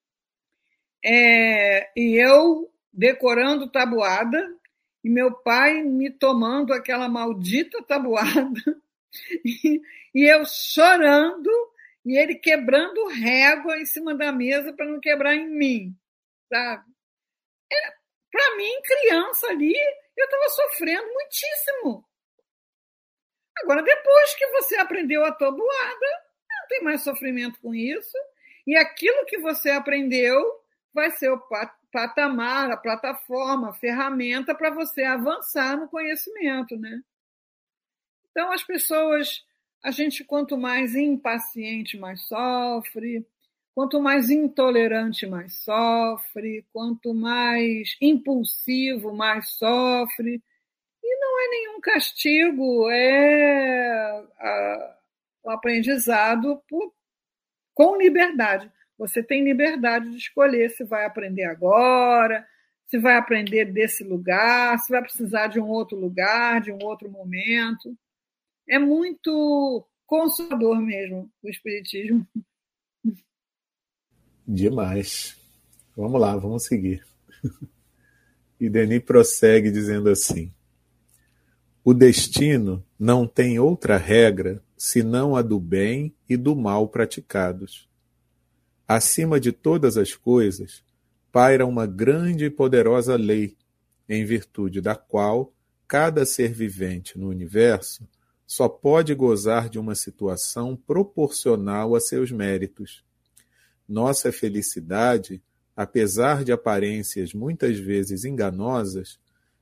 é, 1.05 1.91
e 1.97 2.17
eu 2.17 2.71
decorando 2.93 3.71
tabuada, 3.71 4.57
e 5.05 5.09
meu 5.09 5.33
pai 5.33 5.83
me 5.83 6.11
tomando 6.11 6.73
aquela 6.73 7.09
maldita 7.09 7.83
tabuada, 7.85 8.61
e, 9.45 9.81
e 10.15 10.25
eu 10.25 10.45
chorando, 10.45 11.51
e 12.05 12.19
ele 12.19 12.35
quebrando 12.35 13.07
régua 13.09 13.79
em 13.79 13.87
cima 13.87 14.15
da 14.15 14.33
mesa 14.33 14.73
para 14.73 14.87
não 14.87 14.99
quebrar 14.99 15.35
em 15.35 15.49
mim, 15.49 15.97
sabe? 16.49 16.85
Para 18.31 18.57
mim, 18.57 18.73
criança 18.83 19.47
ali, 19.49 19.75
eu 20.17 20.25
estava 20.25 20.49
sofrendo 20.49 21.13
muitíssimo. 21.13 22.05
Agora, 23.63 23.83
depois 23.83 24.35
que 24.37 24.47
você 24.49 24.77
aprendeu 24.77 25.25
a 25.25 25.33
tabuada, 25.33 26.07
não 26.49 26.69
tem 26.69 26.83
mais 26.83 27.03
sofrimento 27.03 27.61
com 27.61 27.75
isso, 27.75 28.17
e 28.67 28.77
aquilo 28.77 29.25
que 29.27 29.39
você 29.39 29.71
aprendeu 29.71 30.45
vai 30.93 31.11
ser 31.11 31.31
o 31.31 31.43
patamar, 31.93 32.71
a 32.71 32.77
plataforma, 32.77 33.71
a 33.71 33.75
ferramenta 33.75 34.55
para 34.55 34.71
você 34.71 35.05
avançar 35.05 35.77
no 35.77 35.89
conhecimento, 35.89 36.77
né? 36.77 37.03
Então 38.31 38.53
as 38.53 38.63
pessoas, 38.63 39.45
a 39.83 39.91
gente 39.91 40.25
quanto 40.25 40.57
mais 40.57 40.95
impaciente 40.95 41.99
mais 41.99 42.23
sofre, 42.27 43.27
quanto 43.75 44.01
mais 44.01 44.31
intolerante 44.31 45.27
mais 45.27 45.55
sofre, 45.55 46.65
quanto 46.73 47.15
mais 47.15 47.97
impulsivo 48.01 49.15
mais 49.15 49.51
sofre. 49.51 50.43
E 51.11 51.21
não 51.21 51.41
é 51.41 51.49
nenhum 51.49 51.81
castigo, 51.81 52.91
é 52.91 54.25
o 55.43 55.51
aprendizado 55.51 56.63
por, 56.69 56.93
com 57.73 57.97
liberdade. 57.97 58.71
Você 58.99 59.23
tem 59.23 59.43
liberdade 59.43 60.11
de 60.11 60.19
escolher 60.19 60.69
se 60.71 60.85
vai 60.85 61.07
aprender 61.07 61.45
agora, 61.45 62.47
se 62.87 62.99
vai 62.99 63.17
aprender 63.17 63.73
desse 63.73 64.05
lugar, 64.05 64.79
se 64.81 64.93
vai 64.93 65.01
precisar 65.01 65.47
de 65.47 65.59
um 65.59 65.69
outro 65.69 65.97
lugar, 65.99 66.61
de 66.61 66.71
um 66.71 66.79
outro 66.83 67.11
momento. 67.11 67.97
É 68.69 68.79
muito 68.79 69.87
consolador 70.05 70.79
mesmo 70.83 71.31
o 71.43 71.49
Espiritismo. 71.49 72.27
Demais. 74.47 75.39
Vamos 75.97 76.21
lá, 76.21 76.37
vamos 76.37 76.65
seguir. 76.65 77.03
E 78.61 78.69
Denis 78.69 79.05
prossegue 79.05 79.71
dizendo 79.71 80.09
assim: 80.09 80.53
O 81.91 81.95
destino 81.95 82.85
não 82.99 83.27
tem 83.27 83.59
outra 83.59 83.97
regra 83.97 84.63
senão 84.77 85.35
a 85.35 85.41
do 85.41 85.59
bem 85.59 86.15
e 86.29 86.37
do 86.37 86.55
mal 86.55 86.87
praticados. 86.87 87.89
Acima 88.87 89.41
de 89.41 89.53
todas 89.53 89.97
as 89.97 90.15
coisas, 90.15 90.85
paira 91.33 91.65
uma 91.65 91.87
grande 91.87 92.45
e 92.45 92.51
poderosa 92.51 93.17
lei, 93.17 93.57
em 94.07 94.23
virtude 94.23 94.83
da 94.83 94.95
qual 94.95 95.51
cada 95.87 96.27
ser 96.27 96.53
vivente 96.53 97.19
no 97.19 97.27
universo 97.27 98.07
só 98.47 98.69
pode 98.69 99.15
gozar 99.15 99.71
de 99.71 99.79
uma 99.79 99.95
situação 99.95 100.77
proporcional 100.77 101.95
a 101.95 102.01
seus 102.01 102.31
méritos. 102.31 103.03
Nossa 103.89 104.31
felicidade, 104.31 105.43
apesar 105.75 106.45
de 106.45 106.53
aparências 106.53 107.33
muitas 107.33 107.79
vezes 107.79 108.27
enganosas, 108.27 109.19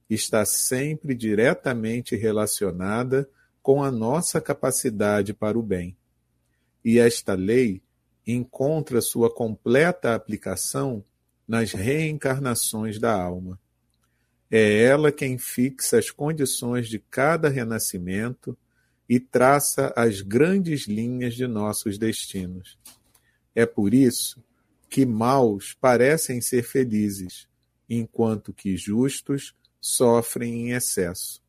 está 0.08 0.44
sempre 0.44 1.14
diretamente 1.14 2.14
relacionada 2.14 3.28
com 3.62 3.82
a 3.82 3.90
nossa 3.90 4.40
capacidade 4.40 5.34
para 5.34 5.58
o 5.58 5.62
bem. 5.62 5.96
E 6.84 6.98
esta 6.98 7.34
lei 7.34 7.82
encontra 8.26 9.00
sua 9.00 9.32
completa 9.32 10.14
aplicação 10.14 11.04
nas 11.46 11.72
reencarnações 11.72 12.98
da 12.98 13.12
alma. 13.12 13.58
É 14.50 14.82
ela 14.82 15.10
quem 15.10 15.38
fixa 15.38 15.98
as 15.98 16.10
condições 16.10 16.88
de 16.88 16.98
cada 16.98 17.48
renascimento 17.48 18.56
e 19.08 19.18
traça 19.18 19.92
as 19.96 20.20
grandes 20.20 20.86
linhas 20.86 21.34
de 21.34 21.46
nossos 21.46 21.98
destinos. 21.98 22.78
É 23.54 23.66
por 23.66 23.94
isso 23.94 24.42
que 24.88 25.04
maus 25.04 25.76
parecem 25.80 26.40
ser 26.40 26.62
felizes, 26.62 27.48
enquanto 27.88 28.52
que 28.52 28.76
justos 28.76 29.54
sofrem 29.80 30.68
em 30.68 30.71
excesso. 30.73 31.42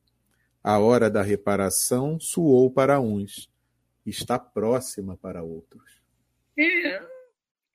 A 0.64 0.80
hora 0.80 1.10
da 1.10 1.22
reparação 1.22 2.20
suou 2.20 2.70
para 2.70 3.00
uns, 3.00 3.50
está 4.06 4.38
próxima 4.38 5.16
para 5.18 5.44
outros. 5.44 6.02
É, 6.58 7.02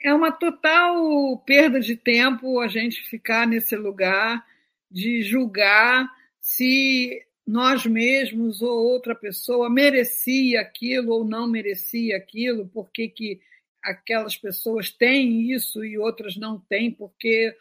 é 0.02 0.14
uma 0.14 0.32
total 0.32 1.38
perda 1.38 1.80
de 1.80 1.96
tempo 1.96 2.60
a 2.60 2.68
gente 2.68 3.02
ficar 3.08 3.46
nesse 3.46 3.76
lugar 3.76 4.44
de 4.90 5.22
julgar 5.22 6.10
se 6.40 7.24
nós 7.46 7.86
mesmos 7.86 8.62
ou 8.62 8.86
outra 8.86 9.14
pessoa 9.14 9.70
merecia 9.70 10.60
aquilo 10.60 11.12
ou 11.12 11.24
não 11.24 11.46
merecia 11.46 12.16
aquilo, 12.16 12.68
por 12.68 12.90
que, 12.90 13.08
que 13.08 13.40
aquelas 13.82 14.36
pessoas 14.36 14.90
têm 14.90 15.52
isso 15.52 15.84
e 15.84 15.98
outras 15.98 16.36
não 16.36 16.58
têm, 16.58 16.90
porque 16.90 17.56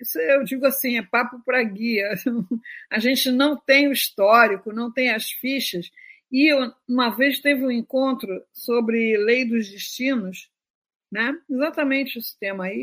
isso 0.00 0.18
eu 0.18 0.44
digo 0.44 0.66
assim, 0.66 0.98
é 0.98 1.02
papo 1.02 1.40
para 1.44 1.62
guia. 1.62 2.10
A 2.90 2.98
gente 2.98 3.30
não 3.30 3.56
tem 3.56 3.88
o 3.88 3.92
histórico, 3.92 4.72
não 4.72 4.92
tem 4.92 5.10
as 5.10 5.30
fichas. 5.30 5.90
E 6.30 6.50
eu, 6.52 6.72
uma 6.88 7.10
vez 7.10 7.40
teve 7.40 7.64
um 7.64 7.70
encontro 7.70 8.42
sobre 8.52 9.16
lei 9.18 9.44
dos 9.44 9.68
destinos, 9.70 10.50
né? 11.10 11.36
exatamente 11.50 12.18
esse 12.18 12.38
tema 12.38 12.64
aí, 12.64 12.82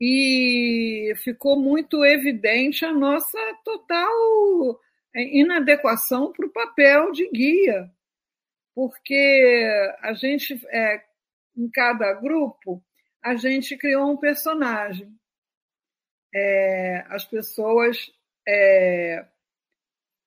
e 0.00 1.12
ficou 1.22 1.60
muito 1.60 2.04
evidente 2.04 2.84
a 2.84 2.92
nossa 2.92 3.38
total 3.62 4.80
é, 5.14 5.38
inadequação 5.38 6.32
para 6.32 6.46
o 6.46 6.52
papel 6.52 7.12
de 7.12 7.28
guia, 7.30 7.90
porque 8.74 9.68
a 10.00 10.14
gente, 10.14 10.58
é, 10.68 11.02
em 11.56 11.68
cada 11.68 12.12
grupo, 12.14 12.82
a 13.22 13.34
gente 13.34 13.76
criou 13.76 14.12
um 14.12 14.16
personagem. 14.16 15.12
É, 16.34 17.04
as 17.08 17.24
pessoas 17.24 18.10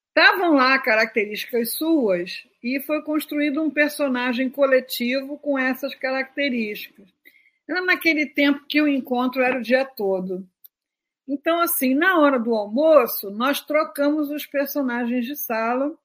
estavam 0.10 0.56
é, 0.56 0.62
lá 0.62 0.80
características 0.80 1.74
suas 1.74 2.48
e 2.64 2.80
foi 2.82 3.04
construído 3.04 3.62
um 3.62 3.70
personagem 3.70 4.50
coletivo 4.50 5.38
com 5.38 5.58
essas 5.58 5.94
características. 5.96 7.08
Era 7.68 7.82
naquele 7.82 8.26
tempo 8.26 8.66
que 8.68 8.82
o 8.82 8.88
encontro 8.88 9.42
era 9.42 9.58
o 9.58 9.62
dia 9.62 9.86
todo. 9.86 10.48
Então, 11.28 11.62
assim, 11.62 11.94
na 11.94 12.20
hora 12.20 12.38
do 12.38 12.54
almoço, 12.54 13.30
nós 13.30 13.62
trocamos 13.62 14.30
os 14.30 14.46
personagens 14.46 15.26
de 15.26 15.36
sala. 15.36 15.98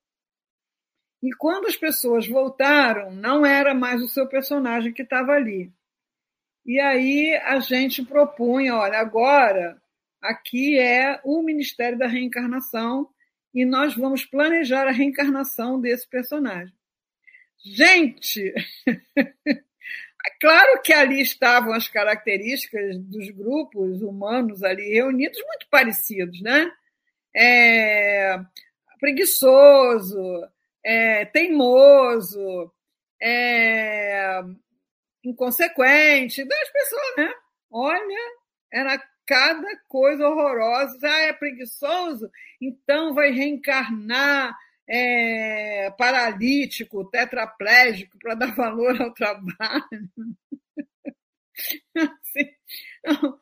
E 1.22 1.34
quando 1.34 1.66
as 1.66 1.76
pessoas 1.76 2.28
voltaram, 2.28 3.10
não 3.10 3.44
era 3.44 3.74
mais 3.74 4.02
o 4.02 4.08
seu 4.08 4.28
personagem 4.28 4.92
que 4.92 5.02
estava 5.02 5.32
ali. 5.32 5.72
E 6.64 6.78
aí 6.78 7.34
a 7.44 7.58
gente 7.60 8.04
propunha: 8.04 8.76
olha, 8.76 8.98
agora 8.98 9.80
aqui 10.30 10.78
é 10.78 11.20
o 11.24 11.42
Ministério 11.42 11.98
da 11.98 12.06
Reencarnação 12.06 13.08
e 13.54 13.64
nós 13.64 13.94
vamos 13.94 14.24
planejar 14.24 14.86
a 14.86 14.92
reencarnação 14.92 15.80
desse 15.80 16.08
personagem. 16.08 16.74
Gente, 17.64 18.52
É 20.26 20.30
claro 20.40 20.82
que 20.82 20.92
ali 20.92 21.20
estavam 21.20 21.72
as 21.72 21.86
características 21.86 22.98
dos 22.98 23.30
grupos 23.30 24.02
humanos 24.02 24.60
ali 24.64 24.94
reunidos 24.94 25.40
muito 25.46 25.68
parecidos, 25.70 26.40
né? 26.42 26.68
É, 27.34 28.36
preguiçoso, 28.98 30.18
é, 30.84 31.26
teimoso, 31.26 32.72
é, 33.22 34.40
inconsequente, 35.24 36.44
das 36.44 36.72
pessoas, 36.72 37.16
né? 37.18 37.32
Olha, 37.70 38.32
era 38.72 39.00
cada 39.26 39.76
coisa 39.88 40.28
horrorosa. 40.28 40.98
Ah, 41.02 41.20
é 41.22 41.32
preguiçoso? 41.32 42.30
Então 42.60 43.14
vai 43.14 43.30
reencarnar 43.30 44.56
é, 44.88 45.90
paralítico, 45.98 47.08
tetraplégico, 47.10 48.18
para 48.18 48.34
dar 48.34 48.54
valor 48.54 49.00
ao 49.00 49.12
trabalho. 49.12 50.10
Assim, 51.96 52.50
não, 53.04 53.40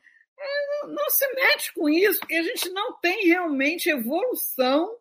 não 0.89 1.11
se 1.11 1.27
mete 1.35 1.73
com 1.75 1.89
isso, 1.89 2.21
porque 2.21 2.37
a 2.37 2.43
gente 2.43 2.71
não 2.71 2.99
tem 3.01 3.27
realmente 3.27 3.91
evolução 3.91 4.97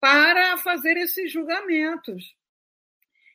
para 0.00 0.58
fazer 0.58 0.96
esses 0.96 1.32
julgamentos. 1.32 2.34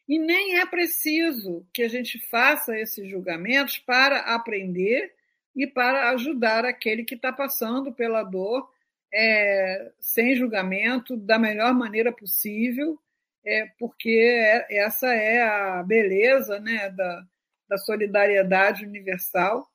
E 0.07 0.19
nem 0.19 0.59
é 0.59 0.65
preciso 0.65 1.65
que 1.73 1.83
a 1.83 1.87
gente 1.87 2.19
faça 2.27 2.77
esses 2.77 3.09
julgamentos 3.09 3.79
para 3.79 4.19
aprender 4.35 5.13
e 5.55 5.67
para 5.67 6.09
ajudar 6.11 6.65
aquele 6.65 7.03
que 7.03 7.15
está 7.15 7.31
passando 7.31 7.93
pela 7.93 8.23
dor 8.23 8.69
é, 9.13 9.91
sem 9.99 10.35
julgamento, 10.35 11.17
da 11.17 11.37
melhor 11.37 11.73
maneira 11.73 12.11
possível, 12.11 12.97
é, 13.45 13.67
porque 13.77 14.09
é, 14.09 14.77
essa 14.77 15.07
é 15.13 15.41
a 15.41 15.83
beleza 15.83 16.59
né, 16.59 16.89
da, 16.91 17.25
da 17.67 17.77
solidariedade 17.77 18.85
universal. 18.85 19.69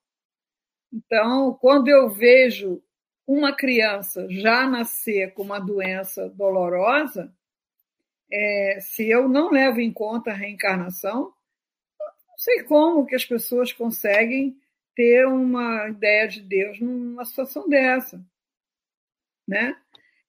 Então, 0.93 1.55
quando 1.61 1.89
eu 1.89 2.09
vejo 2.09 2.83
uma 3.27 3.55
criança 3.55 4.27
já 4.31 4.67
nascer 4.67 5.35
com 5.35 5.43
uma 5.43 5.59
doença 5.59 6.29
dolorosa, 6.31 7.35
é, 8.31 8.79
se 8.81 9.09
eu 9.09 9.29
não 9.29 9.51
levo 9.51 9.81
em 9.81 9.93
conta 9.93 10.31
a 10.31 10.35
reencarnação, 10.35 11.33
não 12.29 12.39
sei 12.39 12.63
como 12.65 13.07
que 13.07 13.15
as 13.15 13.25
pessoas 13.25 13.73
conseguem 13.73 14.59
ter 14.97 15.27
uma 15.29 15.89
ideia 15.89 16.27
de 16.27 16.41
Deus 16.41 16.81
numa 16.81 17.25
situação 17.25 17.69
dessa 17.69 18.21
né? 19.47 19.77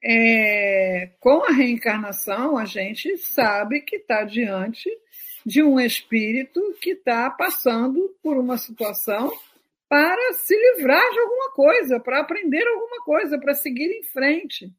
É, 0.03 1.09
com 1.19 1.43
a 1.43 1.51
reencarnação, 1.51 2.57
a 2.57 2.65
gente 2.65 3.17
sabe 3.17 3.81
que 3.81 3.95
está 3.95 4.23
diante 4.23 4.89
de 5.45 5.63
um 5.63 5.79
espírito 5.79 6.61
que 6.79 6.91
está 6.91 7.29
passando 7.31 8.15
por 8.21 8.37
uma 8.37 8.57
situação 8.57 9.33
para 9.89 10.33
se 10.33 10.55
livrar 10.55 11.09
de 11.11 11.19
alguma 11.19 11.51
coisa, 11.51 11.99
para 11.99 12.19
aprender 12.19 12.67
alguma 12.67 13.03
coisa, 13.03 13.39
para 13.39 13.55
seguir 13.55 13.89
em 13.89 14.03
frente. 14.03 14.71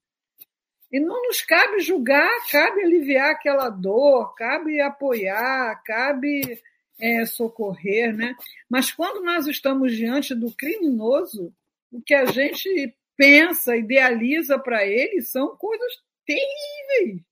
E 0.93 1.01
não 1.01 1.23
nos 1.25 1.43
cabe 1.43 1.81
julgar, 1.81 2.31
cabe 2.51 2.83
aliviar 2.83 3.31
aquela 3.31 3.69
dor, 3.69 4.35
cabe 4.35 4.81
apoiar, 4.81 5.83
cabe 5.85 6.63
é, 6.99 7.25
socorrer, 7.25 8.15
né? 8.15 8.35
Mas 8.69 8.91
quando 8.91 9.25
nós 9.25 9.47
estamos 9.47 9.95
diante 9.97 10.35
do 10.35 10.53
criminoso, 10.53 11.55
o 11.91 12.03
que 12.03 12.15
a 12.15 12.27
gente 12.27 12.95
pensa, 13.17 13.77
idealiza 13.77 14.59
para 14.59 14.87
ele 14.87 15.23
são 15.23 15.57
coisas 15.57 15.93
terríveis. 16.27 17.23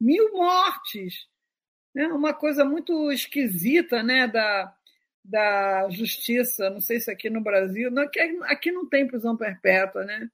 Mil 0.00 0.32
mortes. 0.32 1.26
Né? 1.94 2.06
Uma 2.08 2.32
coisa 2.32 2.64
muito 2.64 3.10
esquisita 3.10 4.02
né? 4.02 4.26
da, 4.26 4.74
da 5.24 5.88
justiça. 5.90 6.70
Não 6.70 6.80
sei 6.80 7.00
se 7.00 7.10
aqui 7.10 7.28
no 7.28 7.40
Brasil. 7.40 7.90
Não, 7.90 8.02
aqui, 8.02 8.20
aqui 8.42 8.72
não 8.72 8.88
tem 8.88 9.06
prisão 9.06 9.36
perpétua, 9.36 10.04
né? 10.04 10.28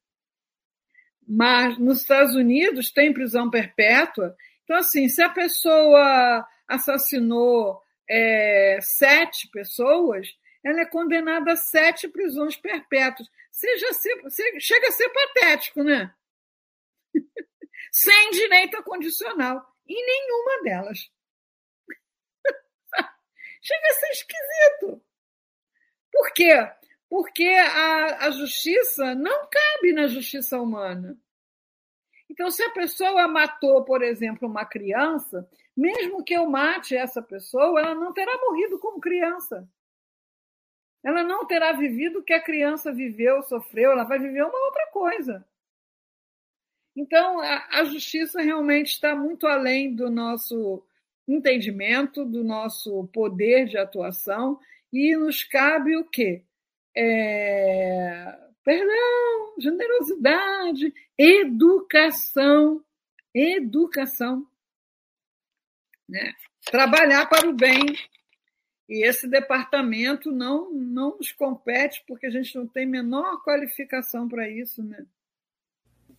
Mas 1.26 1.78
nos 1.78 2.00
Estados 2.00 2.34
Unidos 2.34 2.90
tem 2.90 3.12
prisão 3.12 3.50
perpétua. 3.50 4.36
Então, 4.64 4.76
assim, 4.76 5.08
se 5.08 5.22
a 5.22 5.28
pessoa 5.28 6.46
assassinou 6.66 7.80
é, 8.10 8.80
sete 8.80 9.48
pessoas, 9.50 10.26
ela 10.64 10.80
é 10.80 10.86
condenada 10.86 11.52
a 11.52 11.56
sete 11.56 12.08
prisões 12.08 12.56
perpétuas. 12.56 13.28
Seja 13.52 13.86
chega 14.58 14.88
a 14.88 14.92
ser 14.92 15.08
patético, 15.10 15.84
né? 15.84 16.12
Sem 17.92 18.30
direito 18.32 18.76
a 18.76 18.82
condicional. 18.82 19.64
Em 19.88 20.06
nenhuma 20.06 20.62
delas. 20.64 20.98
chega 23.62 23.86
a 23.86 23.94
ser 23.94 24.10
esquisito. 24.10 25.04
Por 26.12 26.32
quê? 26.32 26.68
Porque 27.08 27.44
a, 27.44 28.26
a 28.26 28.30
justiça 28.32 29.14
não 29.14 29.48
cabe 29.48 29.92
na 29.92 30.08
justiça 30.08 30.60
humana. 30.60 31.16
Então, 32.30 32.48
se 32.48 32.62
a 32.62 32.70
pessoa 32.70 33.26
matou, 33.26 33.82
por 33.82 34.02
exemplo, 34.02 34.48
uma 34.48 34.64
criança, 34.64 35.50
mesmo 35.76 36.22
que 36.22 36.32
eu 36.32 36.48
mate 36.48 36.94
essa 36.94 37.20
pessoa, 37.20 37.80
ela 37.80 37.92
não 37.92 38.12
terá 38.12 38.32
morrido 38.40 38.78
como 38.78 39.00
criança. 39.00 39.68
Ela 41.02 41.24
não 41.24 41.44
terá 41.44 41.72
vivido 41.72 42.20
o 42.20 42.22
que 42.22 42.32
a 42.32 42.40
criança 42.40 42.92
viveu, 42.92 43.42
sofreu, 43.42 43.90
ela 43.90 44.04
vai 44.04 44.20
viver 44.20 44.44
uma 44.44 44.64
outra 44.66 44.86
coisa. 44.92 45.44
Então, 46.94 47.40
a, 47.40 47.80
a 47.80 47.84
justiça 47.84 48.40
realmente 48.40 48.92
está 48.92 49.16
muito 49.16 49.48
além 49.48 49.92
do 49.92 50.08
nosso 50.08 50.84
entendimento, 51.26 52.24
do 52.24 52.44
nosso 52.44 53.08
poder 53.08 53.66
de 53.66 53.76
atuação, 53.76 54.60
e 54.92 55.16
nos 55.16 55.42
cabe 55.42 55.96
o 55.96 56.04
quê? 56.04 56.44
É, 56.96 58.49
perdão, 58.64 59.54
generosidade, 59.58 60.92
educação, 61.18 62.84
educação, 63.34 64.46
né? 66.08 66.34
trabalhar 66.64 67.26
para 67.26 67.48
o 67.48 67.52
bem. 67.52 67.84
E 68.88 69.06
esse 69.06 69.28
departamento 69.28 70.32
não, 70.32 70.72
não 70.72 71.16
nos 71.16 71.30
compete 71.32 72.02
porque 72.08 72.26
a 72.26 72.30
gente 72.30 72.56
não 72.56 72.66
tem 72.66 72.86
menor 72.86 73.42
qualificação 73.42 74.28
para 74.28 74.48
isso, 74.48 74.82
né? 74.82 75.06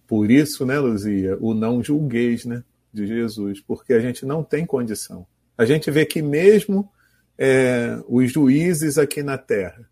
Por 0.08 0.32
isso, 0.32 0.66
né, 0.66 0.80
Luzia, 0.80 1.38
o 1.40 1.54
não 1.54 1.84
julgueis, 1.84 2.46
né, 2.46 2.64
de 2.94 3.08
Jesus, 3.08 3.62
porque 3.62 3.94
a 3.94 4.00
gente 4.00 4.26
não 4.26 4.44
tem 4.44 4.66
condição. 4.66 5.26
A 5.58 5.66
gente 5.66 5.90
vê 5.92 6.06
que 6.06 6.22
mesmo 6.22 6.90
é, 7.38 8.02
os 8.08 8.32
juízes 8.32 8.98
aqui 8.98 9.22
na 9.22 9.38
Terra, 9.38 9.90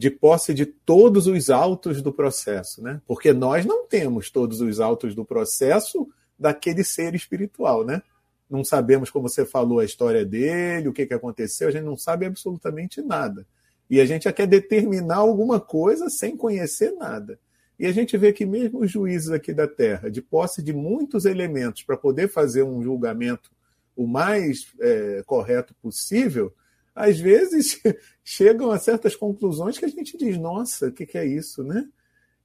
de 0.00 0.10
posse 0.10 0.54
de 0.54 0.64
todos 0.64 1.26
os 1.26 1.50
autos 1.50 2.00
do 2.00 2.10
processo, 2.10 2.82
né? 2.82 3.02
Porque 3.06 3.34
nós 3.34 3.66
não 3.66 3.86
temos 3.86 4.30
todos 4.30 4.62
os 4.62 4.80
autos 4.80 5.14
do 5.14 5.26
processo 5.26 6.08
daquele 6.38 6.82
ser 6.82 7.14
espiritual, 7.14 7.84
né? 7.84 8.02
Não 8.48 8.64
sabemos, 8.64 9.10
como 9.10 9.28
você 9.28 9.44
falou, 9.44 9.78
a 9.78 9.84
história 9.84 10.24
dele, 10.24 10.88
o 10.88 10.92
que, 10.94 11.04
que 11.04 11.12
aconteceu, 11.12 11.68
a 11.68 11.70
gente 11.70 11.84
não 11.84 11.98
sabe 11.98 12.24
absolutamente 12.24 13.02
nada. 13.02 13.46
E 13.90 14.00
a 14.00 14.06
gente 14.06 14.24
já 14.24 14.32
quer 14.32 14.46
determinar 14.46 15.16
alguma 15.16 15.60
coisa 15.60 16.08
sem 16.08 16.34
conhecer 16.34 16.92
nada. 16.92 17.38
E 17.78 17.84
a 17.84 17.92
gente 17.92 18.16
vê 18.16 18.32
que 18.32 18.46
mesmo 18.46 18.80
os 18.80 18.90
juízes 18.90 19.28
aqui 19.28 19.52
da 19.52 19.68
Terra, 19.68 20.10
de 20.10 20.22
posse 20.22 20.62
de 20.62 20.72
muitos 20.72 21.26
elementos 21.26 21.82
para 21.82 21.98
poder 21.98 22.28
fazer 22.28 22.62
um 22.62 22.82
julgamento 22.82 23.50
o 23.94 24.06
mais 24.06 24.66
é, 24.80 25.22
correto 25.26 25.74
possível, 25.82 26.54
às 26.94 27.18
vezes 27.18 27.80
chegam 28.24 28.70
a 28.70 28.78
certas 28.78 29.16
conclusões 29.16 29.78
que 29.78 29.84
a 29.84 29.88
gente 29.88 30.16
diz, 30.16 30.36
nossa, 30.36 30.88
o 30.88 30.92
que, 30.92 31.06
que, 31.06 31.18
é 31.18 31.26
isso, 31.26 31.62
né? 31.62 31.88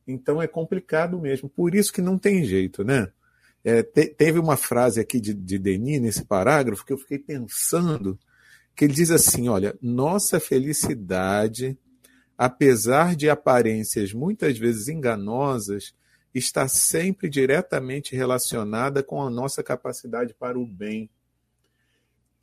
Então 0.07 0.41
é 0.41 0.47
complicado 0.47 1.19
mesmo. 1.19 1.49
Por 1.49 1.73
isso 1.73 1.91
que 1.91 2.01
não 2.01 2.17
tem 2.17 2.43
jeito, 2.43 2.83
né? 2.83 3.11
É, 3.63 3.81
te, 3.81 4.07
teve 4.07 4.37
uma 4.37 4.55
frase 4.55 4.99
aqui 4.99 5.19
de, 5.19 5.33
de 5.33 5.57
Denis 5.57 5.99
nesse 5.99 6.23
parágrafo 6.23 6.85
que 6.85 6.93
eu 6.93 6.97
fiquei 6.97 7.17
pensando, 7.17 8.17
que 8.75 8.85
ele 8.85 8.93
diz 8.93 9.09
assim: 9.09 9.49
olha, 9.49 9.75
nossa 9.81 10.39
felicidade, 10.39 11.77
apesar 12.37 13.15
de 13.15 13.29
aparências 13.29 14.13
muitas 14.13 14.57
vezes 14.57 14.87
enganosas, 14.87 15.95
está 16.33 16.67
sempre 16.67 17.29
diretamente 17.29 18.15
relacionada 18.15 19.01
com 19.01 19.21
a 19.21 19.29
nossa 19.29 19.63
capacidade 19.63 20.33
para 20.33 20.59
o 20.59 20.65
bem. 20.65 21.09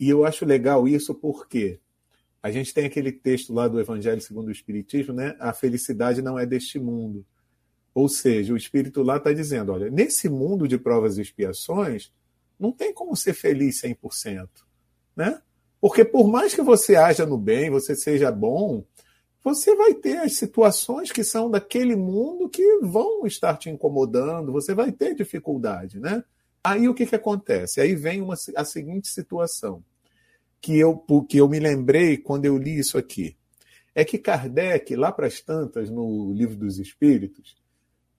E 0.00 0.08
eu 0.08 0.24
acho 0.24 0.44
legal 0.44 0.88
isso 0.88 1.14
porque 1.14 1.78
a 2.42 2.50
gente 2.50 2.74
tem 2.74 2.86
aquele 2.86 3.12
texto 3.12 3.54
lá 3.54 3.68
do 3.68 3.80
Evangelho 3.80 4.20
segundo 4.20 4.48
o 4.48 4.52
Espiritismo, 4.52 5.14
né? 5.14 5.36
A 5.38 5.52
felicidade 5.52 6.20
não 6.20 6.36
é 6.36 6.44
deste 6.44 6.78
mundo. 6.78 7.24
Ou 7.94 8.08
seja, 8.08 8.52
o 8.52 8.56
Espírito 8.56 9.02
lá 9.02 9.18
está 9.18 9.32
dizendo: 9.32 9.70
olha, 9.72 9.88
nesse 9.88 10.28
mundo 10.28 10.66
de 10.66 10.76
provas 10.76 11.18
e 11.18 11.22
expiações, 11.22 12.10
não 12.58 12.72
tem 12.72 12.92
como 12.92 13.14
ser 13.16 13.34
feliz 13.34 13.80
100%. 13.80 14.48
Né? 15.14 15.40
Porque 15.80 16.04
por 16.04 16.26
mais 16.26 16.54
que 16.54 16.62
você 16.62 16.96
haja 16.96 17.24
no 17.24 17.38
bem, 17.38 17.70
você 17.70 17.94
seja 17.94 18.32
bom, 18.32 18.84
você 19.44 19.76
vai 19.76 19.94
ter 19.94 20.18
as 20.18 20.34
situações 20.34 21.12
que 21.12 21.22
são 21.22 21.50
daquele 21.50 21.94
mundo 21.94 22.48
que 22.48 22.78
vão 22.78 23.26
estar 23.26 23.56
te 23.56 23.68
incomodando, 23.70 24.52
você 24.52 24.74
vai 24.74 24.90
ter 24.90 25.14
dificuldade. 25.14 26.00
Né? 26.00 26.24
Aí 26.64 26.88
o 26.88 26.94
que, 26.94 27.06
que 27.06 27.14
acontece? 27.14 27.80
Aí 27.80 27.94
vem 27.94 28.20
uma, 28.20 28.34
a 28.56 28.64
seguinte 28.64 29.08
situação 29.08 29.84
que 30.62 30.78
eu, 30.78 30.96
que 31.28 31.38
eu 31.38 31.48
me 31.48 31.58
lembrei 31.58 32.16
quando 32.16 32.46
eu 32.46 32.56
li 32.56 32.78
isso 32.78 32.96
aqui. 32.96 33.36
É 33.94 34.04
que 34.04 34.16
Kardec, 34.16 34.94
lá 34.94 35.10
para 35.10 35.26
as 35.26 35.40
tantas, 35.40 35.90
no 35.90 36.32
Livro 36.32 36.56
dos 36.56 36.78
Espíritos, 36.78 37.56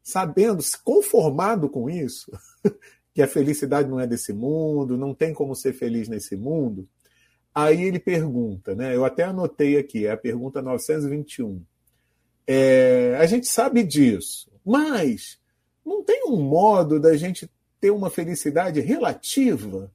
sabendo, 0.04 0.62
conformado 0.84 1.70
com 1.70 1.90
isso, 1.90 2.30
que 3.16 3.22
a 3.22 3.28
felicidade 3.28 3.90
não 3.90 4.00
é 4.00 4.06
desse 4.06 4.34
mundo, 4.34 4.98
não 4.98 5.14
tem 5.14 5.34
como 5.34 5.56
ser 5.56 5.72
feliz 5.72 6.10
nesse 6.10 6.36
mundo, 6.36 6.88
aí 7.56 7.82
ele 7.82 7.98
pergunta, 7.98 8.76
né? 8.76 8.94
Eu 8.94 9.06
até 9.06 9.24
anotei 9.24 9.78
aqui, 9.78 10.06
é 10.06 10.12
a 10.12 10.18
pergunta 10.18 10.62
921. 10.62 11.62
É, 12.46 13.16
a 13.18 13.26
gente 13.26 13.48
sabe 13.48 13.84
disso, 13.84 14.52
mas 14.66 15.40
não 15.86 16.04
tem 16.04 16.26
um 16.28 16.42
modo 16.42 17.00
da 17.00 17.16
gente 17.16 17.50
ter 17.80 17.92
uma 17.92 18.10
felicidade 18.10 18.82
relativa? 18.82 19.90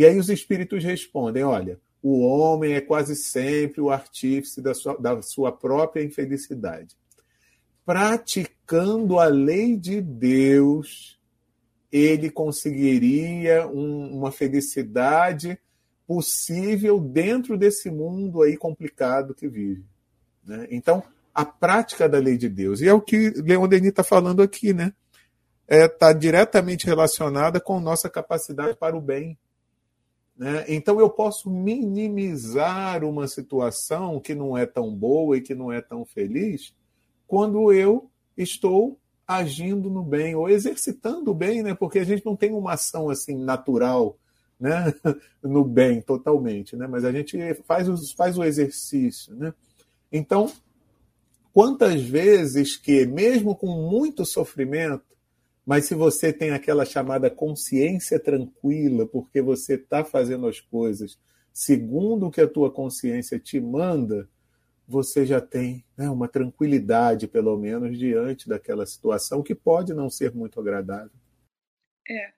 E 0.00 0.06
aí 0.06 0.18
os 0.18 0.30
espíritos 0.30 0.82
respondem: 0.82 1.44
olha, 1.44 1.78
o 2.02 2.20
homem 2.20 2.72
é 2.72 2.80
quase 2.80 3.14
sempre 3.14 3.82
o 3.82 3.90
artífice 3.90 4.62
da 4.62 4.72
sua, 4.72 4.96
da 4.96 5.20
sua 5.20 5.52
própria 5.52 6.02
infelicidade. 6.02 6.96
Praticando 7.84 9.18
a 9.18 9.26
lei 9.26 9.76
de 9.76 10.00
Deus, 10.00 11.20
ele 11.92 12.30
conseguiria 12.30 13.68
um, 13.68 14.16
uma 14.16 14.32
felicidade 14.32 15.60
possível 16.06 16.98
dentro 16.98 17.58
desse 17.58 17.90
mundo 17.90 18.40
aí 18.40 18.56
complicado 18.56 19.34
que 19.34 19.48
vive. 19.48 19.84
Né? 20.42 20.66
Então, 20.70 21.02
a 21.34 21.44
prática 21.44 22.08
da 22.08 22.16
lei 22.16 22.38
de 22.38 22.48
Deus, 22.48 22.80
e 22.80 22.88
é 22.88 22.94
o 22.94 23.02
que 23.02 23.34
Leon 23.36 23.68
Denis 23.68 23.90
está 23.90 24.02
falando 24.02 24.40
aqui, 24.40 24.72
né? 24.72 24.94
Está 25.68 25.76
é, 25.76 25.88
tá 25.88 26.12
diretamente 26.14 26.86
relacionada 26.86 27.60
com 27.60 27.78
nossa 27.78 28.08
capacidade 28.08 28.74
para 28.78 28.96
o 28.96 29.00
bem. 29.02 29.36
Né? 30.40 30.64
Então 30.68 30.98
eu 30.98 31.10
posso 31.10 31.50
minimizar 31.50 33.04
uma 33.04 33.28
situação 33.28 34.18
que 34.18 34.34
não 34.34 34.56
é 34.56 34.64
tão 34.64 34.90
boa 34.90 35.36
e 35.36 35.42
que 35.42 35.54
não 35.54 35.70
é 35.70 35.82
tão 35.82 36.02
feliz 36.02 36.74
quando 37.26 37.70
eu 37.70 38.10
estou 38.38 38.98
agindo 39.26 39.90
no 39.90 40.02
bem 40.02 40.34
ou 40.34 40.48
exercitando 40.48 41.30
o 41.30 41.34
bem, 41.34 41.62
né? 41.62 41.74
Porque 41.74 41.98
a 41.98 42.04
gente 42.04 42.24
não 42.24 42.34
tem 42.34 42.54
uma 42.54 42.72
ação 42.72 43.10
assim 43.10 43.36
natural, 43.36 44.16
né? 44.58 44.94
no 45.44 45.62
bem 45.62 46.00
totalmente, 46.00 46.74
né? 46.74 46.86
Mas 46.86 47.04
a 47.04 47.12
gente 47.12 47.36
faz, 47.64 47.86
faz 48.12 48.38
o 48.38 48.42
exercício, 48.42 49.36
né? 49.36 49.52
Então, 50.10 50.50
quantas 51.52 52.00
vezes 52.00 52.78
que 52.78 53.04
mesmo 53.04 53.54
com 53.54 53.90
muito 53.90 54.24
sofrimento 54.24 55.04
mas 55.66 55.86
se 55.86 55.94
você 55.94 56.32
tem 56.32 56.50
aquela 56.50 56.84
chamada 56.84 57.30
consciência 57.30 58.18
tranquila, 58.18 59.06
porque 59.06 59.40
você 59.40 59.74
está 59.74 60.04
fazendo 60.04 60.46
as 60.46 60.60
coisas 60.60 61.18
segundo 61.52 62.26
o 62.26 62.30
que 62.30 62.40
a 62.40 62.48
tua 62.48 62.70
consciência 62.72 63.38
te 63.38 63.60
manda, 63.60 64.28
você 64.86 65.24
já 65.24 65.40
tem 65.40 65.84
né, 65.96 66.08
uma 66.08 66.26
tranquilidade, 66.26 67.28
pelo 67.28 67.56
menos, 67.56 67.98
diante 67.98 68.48
daquela 68.48 68.86
situação 68.86 69.42
que 69.42 69.54
pode 69.54 69.94
não 69.94 70.10
ser 70.10 70.34
muito 70.34 70.58
agradável. 70.58 71.12
É, 72.08 72.32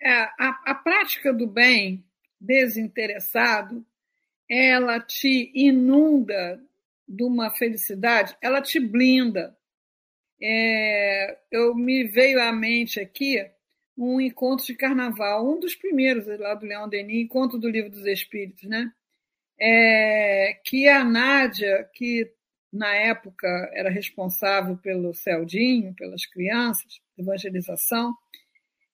é 0.00 0.12
a, 0.38 0.62
a 0.66 0.74
prática 0.74 1.32
do 1.32 1.46
bem 1.46 2.04
desinteressado, 2.40 3.84
ela 4.48 5.00
te 5.00 5.50
inunda 5.54 6.62
de 7.08 7.24
uma 7.24 7.50
felicidade, 7.50 8.36
ela 8.40 8.60
te 8.60 8.78
blinda 8.78 9.56
é, 10.40 11.38
eu 11.50 11.74
me 11.74 12.04
veio 12.04 12.40
à 12.40 12.52
mente 12.52 13.00
aqui 13.00 13.44
um 13.96 14.20
encontro 14.20 14.66
de 14.66 14.74
carnaval, 14.74 15.48
um 15.48 15.58
dos 15.58 15.74
primeiros 15.74 16.26
lá 16.38 16.54
do 16.54 16.66
Leão 16.66 16.88
Denis, 16.88 17.22
encontro 17.22 17.58
do 17.58 17.68
Livro 17.68 17.90
dos 17.90 18.04
Espíritos, 18.06 18.64
né? 18.64 18.92
É, 19.58 20.60
que 20.64 20.86
a 20.86 21.02
Nádia, 21.02 21.88
que 21.94 22.30
na 22.70 22.94
época 22.94 23.48
era 23.72 23.88
responsável 23.88 24.76
pelo 24.76 25.14
Celdinho, 25.14 25.94
pelas 25.94 26.26
crianças, 26.26 27.00
evangelização, 27.16 28.14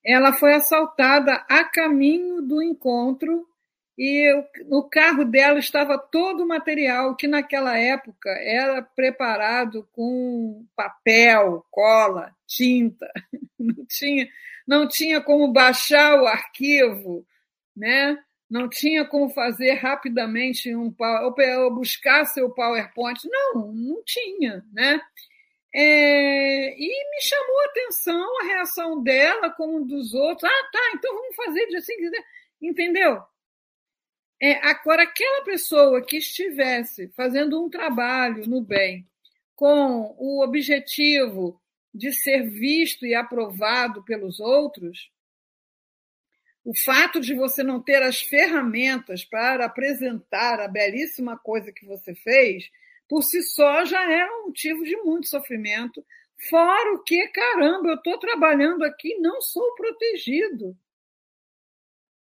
ela 0.05 0.33
foi 0.33 0.55
assaltada 0.55 1.45
a 1.49 1.65
caminho 1.65 2.43
do 2.43 2.63
encontro 2.63 3.47
e 4.05 4.45
no 4.65 4.83
carro 4.83 5.25
dela 5.25 5.61
estava 5.61 5.97
todo 5.97 6.43
o 6.43 6.49
material 6.49 7.15
que 7.15 7.29
naquela 7.29 7.79
época 7.79 8.31
era 8.31 8.83
preparado 8.83 9.89
com 9.93 10.67
papel, 10.75 11.65
cola, 11.71 12.35
tinta, 12.45 13.09
não 13.57 13.87
tinha, 13.87 14.29
não 14.67 14.89
tinha 14.89 15.21
como 15.21 15.53
baixar 15.53 16.21
o 16.21 16.27
arquivo, 16.27 17.25
né? 17.77 18.19
não 18.51 18.69
tinha 18.69 19.05
como 19.05 19.31
fazer 19.31 19.75
rapidamente 19.75 20.75
um 20.75 20.93
ou 20.99 21.75
buscar 21.75 22.25
seu 22.27 22.51
PowerPoint, 22.51 23.21
não, 23.25 23.73
não 23.73 24.03
tinha, 24.05 24.65
né? 24.73 25.01
É, 25.73 26.75
e 26.77 27.11
me 27.11 27.23
chamou 27.23 27.61
a 27.61 27.67
atenção 27.67 28.41
a 28.41 28.45
reação 28.45 29.03
dela 29.03 29.49
como 29.51 29.87
dos 29.87 30.13
outros. 30.13 30.51
Ah, 30.51 30.71
tá, 30.71 30.93
então 30.97 31.15
vamos 31.15 31.37
fazer 31.37 31.67
de 31.69 31.77
assim, 31.77 31.95
entendeu? 32.61 33.23
É, 34.45 34.55
agora, 34.67 35.05
aquela 35.05 35.45
pessoa 35.45 36.05
que 36.05 36.17
estivesse 36.17 37.07
fazendo 37.17 37.65
um 37.65 37.71
trabalho 37.71 38.45
no 38.49 38.61
bem 38.61 39.09
com 39.55 40.17
o 40.19 40.43
objetivo 40.43 41.63
de 41.95 42.13
ser 42.13 42.51
visto 42.51 43.07
e 43.07 43.15
aprovado 43.15 44.03
pelos 44.03 44.41
outros, 44.41 45.13
o 46.65 46.75
fato 46.75 47.21
de 47.21 47.37
você 47.37 47.63
não 47.63 47.81
ter 47.81 48.03
as 48.03 48.21
ferramentas 48.21 49.25
para 49.25 49.67
apresentar 49.67 50.59
a 50.59 50.67
belíssima 50.67 51.39
coisa 51.39 51.71
que 51.71 51.87
você 51.87 52.13
fez, 52.13 52.69
por 53.09 53.23
si 53.23 53.45
só 53.45 53.85
já 53.85 54.11
é 54.11 54.29
um 54.29 54.47
motivo 54.47 54.83
de 54.83 54.97
muito 54.97 55.29
sofrimento. 55.29 56.05
Fora 56.51 56.95
o 56.95 57.05
que, 57.05 57.29
caramba, 57.29 57.91
eu 57.91 57.95
estou 57.95 58.19
trabalhando 58.19 58.83
aqui, 58.83 59.17
não 59.21 59.41
sou 59.41 59.73
protegido. 59.77 60.77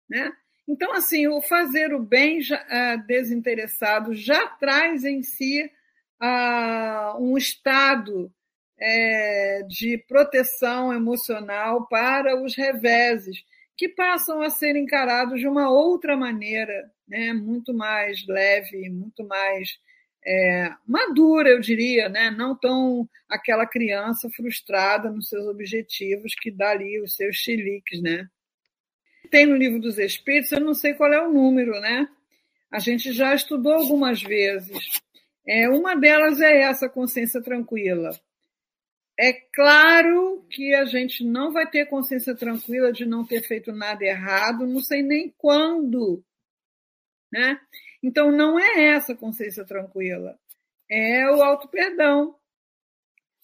Né? 0.08 0.32
Então, 0.72 0.94
assim, 0.94 1.28
o 1.28 1.42
fazer 1.42 1.94
o 1.94 2.00
bem 2.00 2.42
já, 2.42 2.56
uh, 2.56 3.06
desinteressado 3.06 4.16
já 4.16 4.48
traz 4.48 5.04
em 5.04 5.22
si 5.22 5.70
uh, 6.24 7.22
um 7.22 7.38
estado 7.38 8.32
é, 8.80 9.64
de 9.68 9.98
proteção 10.08 10.94
emocional 10.94 11.90
para 11.90 12.42
os 12.42 12.56
reveses, 12.56 13.44
que 13.76 13.90
passam 13.90 14.42
a 14.42 14.50
ser 14.50 14.78
encarados 14.78 15.42
de 15.42 15.48
uma 15.48 15.70
outra 15.70 16.16
maneira, 16.16 16.90
né? 17.06 17.34
muito 17.34 17.74
mais 17.74 18.26
leve, 18.26 18.90
muito 18.90 19.28
mais 19.28 19.78
é, 20.26 20.74
madura, 20.88 21.50
eu 21.50 21.60
diria, 21.60 22.08
né? 22.08 22.32
não 22.32 22.58
tão 22.58 23.10
aquela 23.28 23.66
criança 23.68 24.30
frustrada 24.30 25.12
nos 25.12 25.28
seus 25.28 25.46
objetivos 25.48 26.34
que 26.34 26.50
dá 26.50 26.70
ali 26.70 27.02
os 27.02 27.14
seus 27.14 27.36
chiliques, 27.36 28.02
né? 28.02 28.26
Tem 29.32 29.46
no 29.46 29.56
livro 29.56 29.80
dos 29.80 29.98
Espíritos, 29.98 30.52
eu 30.52 30.60
não 30.60 30.74
sei 30.74 30.94
qual 30.94 31.12
é 31.12 31.26
o 31.26 31.32
número, 31.32 31.72
né? 31.80 32.08
A 32.70 32.80
gente 32.80 33.14
já 33.14 33.34
estudou 33.34 33.74
algumas 33.74 34.22
vezes. 34.22 35.02
É, 35.48 35.70
uma 35.70 35.96
delas 35.96 36.42
é 36.42 36.64
essa 36.64 36.90
consciência 36.90 37.42
tranquila. 37.42 38.12
É 39.18 39.32
claro 39.32 40.46
que 40.50 40.74
a 40.74 40.84
gente 40.84 41.24
não 41.24 41.52
vai 41.52 41.70
ter 41.70 41.86
consciência 41.86 42.36
tranquila 42.36 42.92
de 42.92 43.06
não 43.06 43.26
ter 43.26 43.42
feito 43.42 43.72
nada 43.72 44.04
errado, 44.04 44.68
não 44.68 44.82
sei 44.82 45.02
nem 45.02 45.34
quando, 45.38 46.22
né? 47.32 47.58
Então 48.04 48.32
não 48.32 48.60
é 48.60 48.88
essa 48.88 49.16
consciência 49.16 49.64
tranquila, 49.64 50.38
é 50.90 51.30
o 51.30 51.42
auto 51.42 51.68
perdão. 51.70 52.36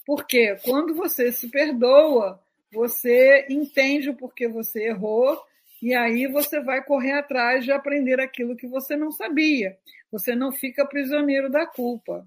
Porque 0.05 0.57
quando 0.63 0.95
você 0.95 1.31
se 1.31 1.49
perdoa, 1.49 2.41
você 2.71 3.45
entende 3.49 4.09
o 4.09 4.15
porquê 4.15 4.47
você 4.47 4.87
errou 4.87 5.41
e 5.81 5.93
aí 5.93 6.27
você 6.27 6.59
vai 6.59 6.83
correr 6.83 7.13
atrás 7.13 7.63
de 7.63 7.71
aprender 7.71 8.19
aquilo 8.19 8.55
que 8.55 8.67
você 8.67 8.95
não 8.95 9.11
sabia. 9.11 9.77
Você 10.11 10.35
não 10.35 10.51
fica 10.51 10.85
prisioneiro 10.85 11.49
da 11.49 11.65
culpa. 11.65 12.25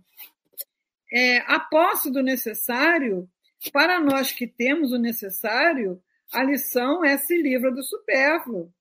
É, 1.12 1.38
a 1.38 1.58
posse 1.58 2.10
do 2.10 2.22
necessário, 2.22 3.28
para 3.72 3.98
nós 3.98 4.32
que 4.32 4.46
temos 4.46 4.92
o 4.92 4.98
necessário, 4.98 6.00
a 6.32 6.44
lição 6.44 7.04
é 7.04 7.16
se 7.18 7.36
livra 7.42 7.72
do 7.72 7.82
supérfluo. 7.82 8.72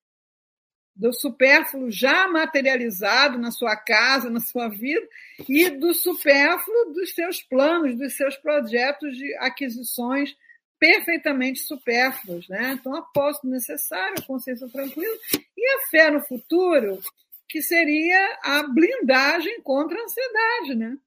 Do 0.96 1.12
supérfluo 1.14 1.90
já 1.90 2.28
materializado 2.28 3.40
na 3.40 3.52
sua 3.52 3.76
casa, 3.76 4.30
na 4.30 4.40
sua 4.40 4.68
vida, 4.68 5.08
e 5.48 5.70
do 5.70 5.94
supérfluo 5.94 6.94
dos 6.94 7.16
seus 7.16 7.42
planos, 7.42 7.98
dos 7.98 8.16
seus 8.16 8.36
projetos 8.36 9.18
de 9.18 9.34
aquisições 9.38 10.36
perfeitamente 10.80 11.60
supérfluos. 11.60 12.48
Né? 12.48 12.78
Então, 12.80 12.96
aposto 12.96 13.48
necessário, 13.48 14.16
a 14.18 14.26
consciência 14.26 14.68
tranquila 14.70 15.16
e 15.58 15.68
a 15.76 15.88
fé 15.90 16.10
no 16.10 16.22
futuro, 16.22 17.00
que 17.48 17.62
seria 17.62 18.40
a 18.44 18.64
blindagem 18.64 19.62
contra 19.62 20.00
a 20.00 20.04
ansiedade. 20.04 20.76
Né? 20.76 20.98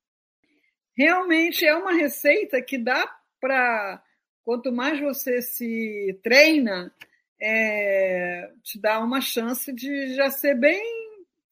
Realmente 0.96 1.64
é 1.64 1.74
uma 1.74 1.92
receita 1.92 2.60
que 2.60 2.76
dá 2.76 3.10
para, 3.40 4.02
quanto 4.44 4.70
mais 4.70 5.00
você 5.00 5.40
se 5.40 6.20
treina, 6.22 6.92
é, 7.40 8.50
te 8.62 8.80
dá 8.80 9.00
uma 9.00 9.20
chance 9.20 9.72
de 9.72 10.14
já 10.14 10.30
ser 10.30 10.54
bem 10.54 10.82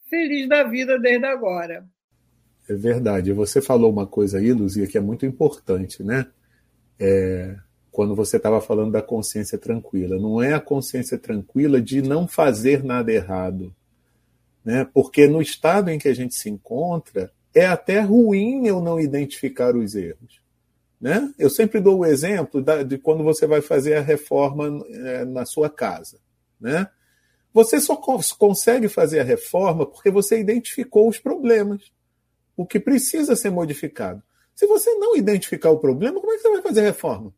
feliz 0.09 0.47
da 0.47 0.63
vida 0.63 0.99
desde 0.99 1.25
agora. 1.25 1.85
É 2.69 2.73
verdade. 2.73 3.33
Você 3.33 3.61
falou 3.61 3.91
uma 3.91 4.07
coisa 4.07 4.37
aí, 4.37 4.53
Luzia, 4.53 4.87
que 4.87 4.97
é 4.97 5.01
muito 5.01 5.25
importante, 5.25 6.03
né? 6.03 6.27
É, 6.99 7.57
quando 7.91 8.15
você 8.15 8.37
estava 8.37 8.61
falando 8.61 8.91
da 8.91 9.01
consciência 9.01 9.57
tranquila. 9.57 10.17
Não 10.17 10.41
é 10.41 10.53
a 10.53 10.61
consciência 10.61 11.17
tranquila 11.17 11.81
de 11.81 12.01
não 12.01 12.27
fazer 12.27 12.83
nada 12.83 13.11
errado. 13.11 13.75
Né? 14.63 14.87
Porque 14.93 15.27
no 15.27 15.41
estado 15.41 15.89
em 15.89 15.99
que 15.99 16.07
a 16.07 16.15
gente 16.15 16.33
se 16.33 16.49
encontra, 16.49 17.31
é 17.53 17.65
até 17.65 17.99
ruim 17.99 18.65
eu 18.65 18.81
não 18.81 18.99
identificar 18.99 19.75
os 19.75 19.93
erros. 19.93 20.39
Né? 20.99 21.33
Eu 21.37 21.49
sempre 21.49 21.81
dou 21.81 21.99
o 21.99 22.05
exemplo 22.05 22.63
de 22.87 22.97
quando 22.97 23.23
você 23.23 23.45
vai 23.45 23.59
fazer 23.59 23.95
a 23.95 24.01
reforma 24.01 24.85
é, 24.87 25.25
na 25.25 25.45
sua 25.45 25.69
casa. 25.69 26.17
Né? 26.59 26.87
Você 27.53 27.81
só 27.81 27.95
consegue 27.95 28.87
fazer 28.87 29.19
a 29.19 29.23
reforma 29.23 29.85
porque 29.85 30.09
você 30.09 30.39
identificou 30.39 31.09
os 31.09 31.19
problemas, 31.19 31.91
o 32.55 32.65
que 32.65 32.79
precisa 32.79 33.35
ser 33.35 33.49
modificado. 33.49 34.23
Se 34.55 34.65
você 34.65 34.93
não 34.93 35.17
identificar 35.17 35.71
o 35.71 35.79
problema, 35.79 36.21
como 36.21 36.31
é 36.31 36.35
que 36.37 36.43
você 36.43 36.51
vai 36.51 36.61
fazer 36.61 36.81
a 36.81 36.85
reforma? 36.85 37.33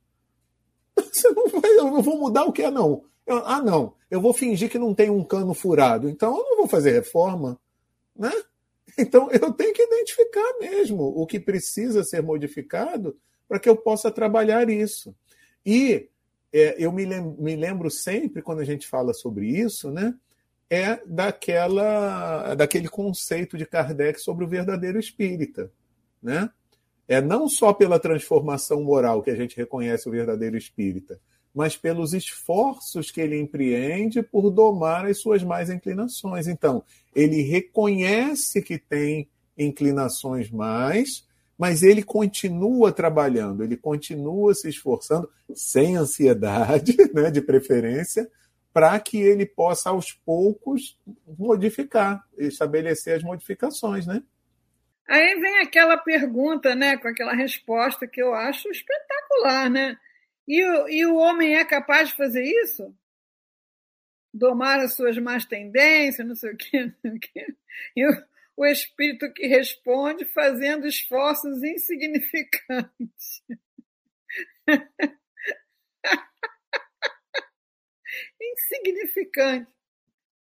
Você 1.11 1.29
não 1.31 1.47
vai, 1.47 1.71
eu 1.71 1.85
não 1.85 2.01
vou 2.01 2.19
mudar 2.19 2.43
o 2.43 2.51
que 2.51 2.63
é, 2.63 2.71
não. 2.71 3.03
Eu, 3.25 3.37
ah, 3.45 3.61
não, 3.61 3.93
eu 4.11 4.19
vou 4.19 4.33
fingir 4.33 4.69
que 4.69 4.77
não 4.77 4.93
tem 4.93 5.09
um 5.09 5.23
cano 5.23 5.53
furado, 5.53 6.09
então 6.09 6.37
eu 6.37 6.43
não 6.43 6.57
vou 6.57 6.67
fazer 6.67 6.91
reforma. 6.91 7.59
Né? 8.15 8.31
Então 8.95 9.27
eu 9.31 9.51
tenho 9.51 9.73
que 9.73 9.81
identificar 9.81 10.59
mesmo 10.59 11.01
o 11.01 11.25
que 11.25 11.39
precisa 11.39 12.03
ser 12.03 12.21
modificado 12.21 13.17
para 13.47 13.57
que 13.57 13.67
eu 13.67 13.75
possa 13.75 14.11
trabalhar 14.11 14.69
isso. 14.69 15.15
E 15.65 16.09
é, 16.53 16.75
eu 16.77 16.91
me 16.91 17.03
lembro, 17.03 17.35
me 17.41 17.55
lembro 17.55 17.89
sempre, 17.89 18.43
quando 18.43 18.59
a 18.59 18.63
gente 18.63 18.87
fala 18.87 19.11
sobre 19.11 19.47
isso, 19.47 19.89
né, 19.89 20.13
é 20.69 20.99
daquela, 21.07 22.53
daquele 22.53 22.87
conceito 22.87 23.57
de 23.57 23.65
Kardec 23.65 24.19
sobre 24.19 24.45
o 24.45 24.47
verdadeiro 24.47 24.99
espírita. 24.99 25.71
Né? 26.21 26.49
É 27.07 27.21
não 27.21 27.49
só 27.49 27.73
pela 27.73 27.99
transformação 27.99 28.83
moral 28.83 29.21
que 29.21 29.29
a 29.29 29.35
gente 29.35 29.57
reconhece 29.57 30.07
o 30.07 30.11
verdadeiro 30.11 30.57
espírita, 30.57 31.19
mas 31.53 31.77
pelos 31.77 32.13
esforços 32.13 33.11
que 33.11 33.21
ele 33.21 33.39
empreende 33.39 34.23
por 34.23 34.49
domar 34.49 35.05
as 35.05 35.19
suas 35.19 35.43
mais 35.43 35.69
inclinações. 35.69 36.47
Então, 36.47 36.83
ele 37.15 37.41
reconhece 37.41 38.61
que 38.61 38.77
tem 38.77 39.27
inclinações 39.57 40.49
mais, 40.49 41.27
mas 41.57 41.83
ele 41.83 42.01
continua 42.01 42.91
trabalhando, 42.91 43.63
ele 43.63 43.77
continua 43.77 44.55
se 44.55 44.67
esforçando, 44.67 45.29
sem 45.53 45.95
ansiedade, 45.95 46.97
né, 47.13 47.29
de 47.29 47.41
preferência, 47.41 48.29
para 48.73 48.99
que 48.99 49.17
ele 49.17 49.45
possa, 49.45 49.91
aos 49.91 50.11
poucos, 50.11 50.97
modificar, 51.37 52.25
estabelecer 52.35 53.15
as 53.17 53.23
modificações, 53.23 54.07
né? 54.07 54.23
Aí 55.07 55.35
vem 55.39 55.59
aquela 55.59 55.97
pergunta, 55.97 56.75
né, 56.75 56.97
com 56.97 57.07
aquela 57.07 57.33
resposta 57.33 58.07
que 58.07 58.21
eu 58.21 58.33
acho 58.33 58.69
espetacular, 58.69 59.69
né? 59.69 59.99
E 60.47 60.63
o, 60.63 60.89
e 60.89 61.05
o 61.05 61.15
homem 61.15 61.55
é 61.55 61.65
capaz 61.65 62.09
de 62.09 62.15
fazer 62.15 62.43
isso? 62.43 62.95
Domar 64.33 64.79
as 64.79 64.93
suas 64.93 65.17
más 65.17 65.45
tendências, 65.45 66.27
não 66.27 66.35
sei 66.35 66.53
o 66.53 66.57
quê, 66.57 66.85
não 66.85 66.95
sei 67.01 67.11
o 67.11 67.19
quê. 67.19 67.55
E 67.95 68.07
o, 68.07 68.11
o 68.57 68.65
espírito 68.65 69.31
que 69.33 69.47
responde 69.47 70.25
fazendo 70.25 70.87
esforços 70.87 71.63
insignificantes. 71.63 73.43
Insignificante 78.41 79.67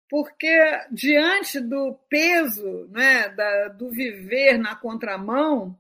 porque 0.10 0.56
diante 0.92 1.60
do 1.60 1.94
peso 2.10 2.88
né, 2.92 3.30
da, 3.30 3.68
do 3.70 3.90
viver 3.90 4.58
na 4.58 4.76
contramão, 4.76 5.78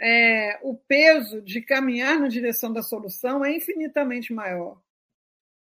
é, 0.00 0.58
o 0.62 0.74
peso 0.74 1.42
de 1.42 1.60
caminhar 1.60 2.18
na 2.18 2.28
direção 2.28 2.72
da 2.72 2.82
solução 2.82 3.44
é 3.44 3.54
infinitamente 3.54 4.32
maior. 4.32 4.80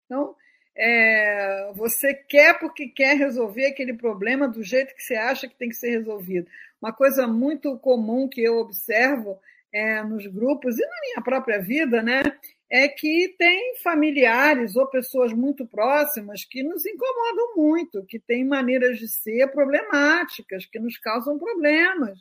Então, 0.05 0.37
é, 0.77 1.73
você 1.75 2.12
quer 2.12 2.59
porque 2.59 2.87
quer 2.88 3.16
resolver 3.16 3.66
aquele 3.66 3.95
problema 3.95 4.47
do 4.47 4.62
jeito 4.62 4.95
que 4.95 5.03
você 5.03 5.14
acha 5.14 5.49
que 5.49 5.57
tem 5.57 5.71
que 5.71 5.77
ser 5.77 5.90
resolvido. 5.90 6.49
Uma 6.81 6.92
coisa 6.92 7.27
muito 7.27 7.79
comum 7.79 8.29
que 8.29 8.42
eu 8.42 8.59
observo 8.59 9.40
é, 9.73 10.03
nos 10.03 10.27
grupos 10.27 10.79
e 10.79 10.83
na 10.83 11.01
minha 11.01 11.23
própria 11.23 11.59
vida, 11.59 12.03
né, 12.03 12.23
é 12.70 12.88
que 12.88 13.35
tem 13.38 13.76
familiares 13.83 14.74
ou 14.74 14.87
pessoas 14.88 15.33
muito 15.33 15.66
próximas 15.66 16.44
que 16.44 16.62
nos 16.62 16.85
incomodam 16.85 17.57
muito, 17.57 18.05
que 18.07 18.18
têm 18.18 18.44
maneiras 18.44 18.98
de 18.98 19.09
ser 19.09 19.50
problemáticas, 19.52 20.66
que 20.66 20.79
nos 20.79 20.98
causam 20.98 21.38
problemas. 21.38 22.18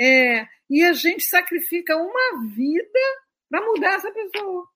É, 0.00 0.46
e 0.68 0.82
a 0.84 0.92
gente 0.92 1.24
sacrifica 1.24 1.96
uma 1.96 2.46
vida 2.54 3.00
para 3.50 3.64
mudar 3.64 3.94
essa 3.94 4.10
pessoa. 4.10 4.66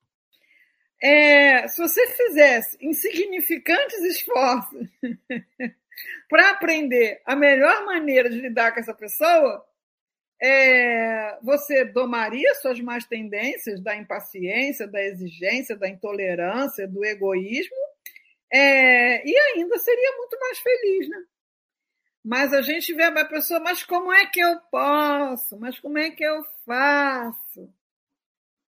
É, 1.02 1.66
se 1.68 1.80
você 1.80 2.06
fizesse 2.08 2.76
insignificantes 2.80 3.98
esforços 4.04 4.86
para 6.28 6.50
aprender 6.50 7.22
a 7.24 7.34
melhor 7.34 7.86
maneira 7.86 8.28
de 8.28 8.38
lidar 8.38 8.72
com 8.72 8.80
essa 8.80 8.92
pessoa, 8.92 9.64
é, 10.42 11.38
você 11.42 11.84
domaria 11.84 12.54
suas 12.54 12.80
más 12.80 13.04
tendências 13.04 13.80
da 13.80 13.94
impaciência, 13.96 14.86
da 14.86 15.02
exigência, 15.02 15.76
da 15.76 15.88
intolerância, 15.88 16.88
do 16.88 17.04
egoísmo, 17.04 17.76
é, 18.52 19.26
e 19.28 19.38
ainda 19.38 19.78
seria 19.78 20.16
muito 20.16 20.38
mais 20.40 20.58
feliz, 20.58 21.08
né? 21.08 21.24
Mas 22.24 22.52
a 22.52 22.60
gente 22.60 22.92
vê 22.94 23.04
a 23.04 23.24
pessoa, 23.24 23.60
mas 23.60 23.82
como 23.82 24.12
é 24.12 24.26
que 24.26 24.40
eu 24.40 24.60
posso? 24.70 25.58
Mas 25.58 25.78
como 25.78 25.98
é 25.98 26.10
que 26.10 26.24
eu 26.24 26.44
faço? 26.66 27.72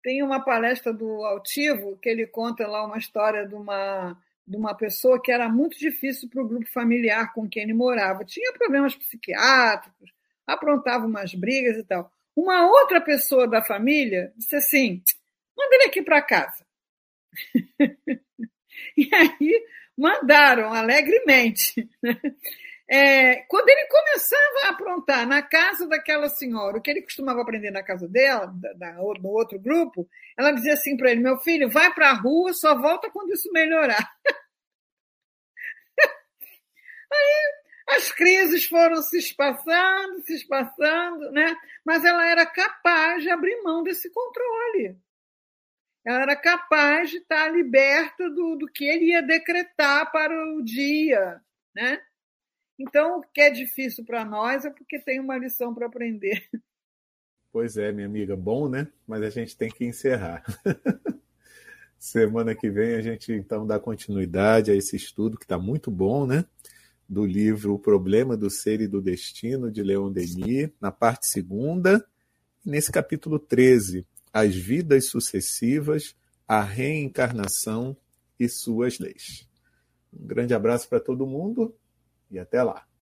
Tem 0.03 0.23
uma 0.23 0.41
palestra 0.41 0.93
do 0.93 1.25
Altivo 1.25 1.99
que 1.99 2.09
ele 2.09 2.27
conta 2.27 2.67
lá 2.67 2.85
uma 2.85 2.99
história 2.99 3.47
de 3.47 3.55
uma, 3.55 4.17
de 4.47 4.57
uma 4.57 4.75
pessoa 4.75 5.21
que 5.21 5.31
era 5.31 5.49
muito 5.49 5.79
difícil 5.79 6.29
para 6.29 6.43
o 6.43 6.49
grupo 6.49 6.67
familiar 6.71 7.33
com 7.35 7.49
quem 7.49 7.65
ele 7.65 7.75
morava. 7.75 8.25
Tinha 8.25 8.53
problemas 8.55 8.97
psiquiátricos, 8.97 10.11
aprontava 10.53 11.07
umas 11.07 11.35
brigas 11.35 11.77
e 11.77 11.85
tal. 11.85 12.11
Uma 12.35 12.67
outra 12.67 13.01
pessoa 13.01 13.47
da 13.47 13.63
família 13.63 14.33
disse 14.37 14.57
assim: 14.57 15.03
manda 15.57 15.75
ele 15.75 15.85
aqui 15.85 16.03
para 16.03 16.23
casa. 16.23 16.65
e 18.97 19.09
aí 19.15 19.67
mandaram 19.97 20.73
alegremente. 20.73 21.89
Né? 22.03 22.19
É, 22.89 23.37
quando 23.49 23.69
ele 23.69 23.87
começava 23.87 24.67
a 24.67 24.69
aprontar 24.71 25.27
na 25.27 25.41
casa 25.41 25.87
daquela 25.87 26.29
senhora, 26.29 26.77
o 26.77 26.81
que 26.81 26.91
ele 26.91 27.03
costumava 27.03 27.41
aprender 27.41 27.71
na 27.71 27.83
casa 27.83 28.07
dela, 28.07 28.53
da, 28.55 28.73
da, 28.75 28.93
no 28.93 29.29
outro 29.29 29.59
grupo, 29.59 30.07
ela 30.37 30.53
dizia 30.53 30.75
assim 30.75 30.97
para 30.97 31.11
ele: 31.11 31.21
Meu 31.21 31.39
filho, 31.39 31.71
vai 31.71 31.93
para 31.95 32.11
a 32.11 32.15
rua, 32.15 32.53
só 32.53 32.79
volta 32.79 33.11
quando 33.11 33.33
isso 33.33 33.51
melhorar. 33.53 34.07
Aí 37.13 37.62
as 37.89 38.13
crises 38.13 38.65
foram 38.65 39.03
se 39.03 39.19
espaçando, 39.19 40.23
se 40.23 40.35
espaçando, 40.35 41.31
né? 41.33 41.57
mas 41.85 42.05
ela 42.05 42.27
era 42.27 42.47
capaz 42.47 43.23
de 43.23 43.31
abrir 43.31 43.63
mão 43.63 43.83
desse 43.83 44.11
controle. 44.11 44.97
Ela 46.05 46.23
era 46.23 46.37
capaz 46.37 47.11
de 47.11 47.19
estar 47.19 47.49
liberta 47.49 48.29
do, 48.29 48.57
do 48.57 48.67
que 48.67 48.85
ele 48.85 49.07
ia 49.07 49.23
decretar 49.23 50.11
para 50.11 50.35
o 50.55 50.63
dia. 50.63 51.41
Né? 51.75 52.01
Então, 52.79 53.19
o 53.19 53.23
que 53.23 53.41
é 53.41 53.51
difícil 53.51 54.05
para 54.05 54.25
nós 54.25 54.65
é 54.65 54.71
porque 54.71 54.99
tem 54.99 55.21
uma 55.21 55.39
lição 55.39 55.75
para 55.75 55.87
aprender. 55.87 56.49
Pois 57.53 57.77
é, 57.77 57.93
minha 57.93 58.07
amiga, 58.07 58.35
bom, 58.35 58.67
né? 58.67 58.89
Mas 59.07 59.23
a 59.23 59.29
gente 59.29 59.55
tem 59.55 59.69
que 59.69 59.85
encerrar. 59.85 60.43
Semana 61.99 62.55
que 62.55 62.71
vem 62.71 62.95
a 62.95 63.01
gente 63.03 63.31
então 63.33 63.67
dá 63.67 63.79
continuidade 63.79 64.71
a 64.71 64.75
esse 64.75 64.97
estudo 64.97 65.39
que 65.39 65.45
está 65.45 65.59
muito 65.59 65.91
bom, 65.91 66.27
né? 66.27 66.47
Do 67.13 67.27
livro 67.27 67.75
O 67.75 67.79
Problema 67.79 68.39
do 68.39 68.49
Ser 68.49 68.81
e 68.81 68.89
do 68.89 69.03
Destino, 69.03 69.71
de 69.71 69.83
Leon 69.83 70.11
Denis, 70.11 70.71
na 70.81 70.91
parte 70.91 71.27
segunda, 71.27 72.03
nesse 72.65 72.91
capítulo 72.91 73.39
13, 73.39 74.07
As 74.33 74.57
Vidas 74.57 75.11
Sucessivas, 75.11 76.17
a 76.49 76.63
Reencarnação 76.63 77.95
e 78.41 78.49
Suas 78.49 78.99
Leis. 78.99 79.47
Um 80.11 80.27
grande 80.27 80.55
abraço 80.55 80.89
para 80.89 81.01
todo 81.01 81.27
mundo 81.27 81.77
e 82.31 82.39
até 82.39 82.63
lá. 82.63 82.87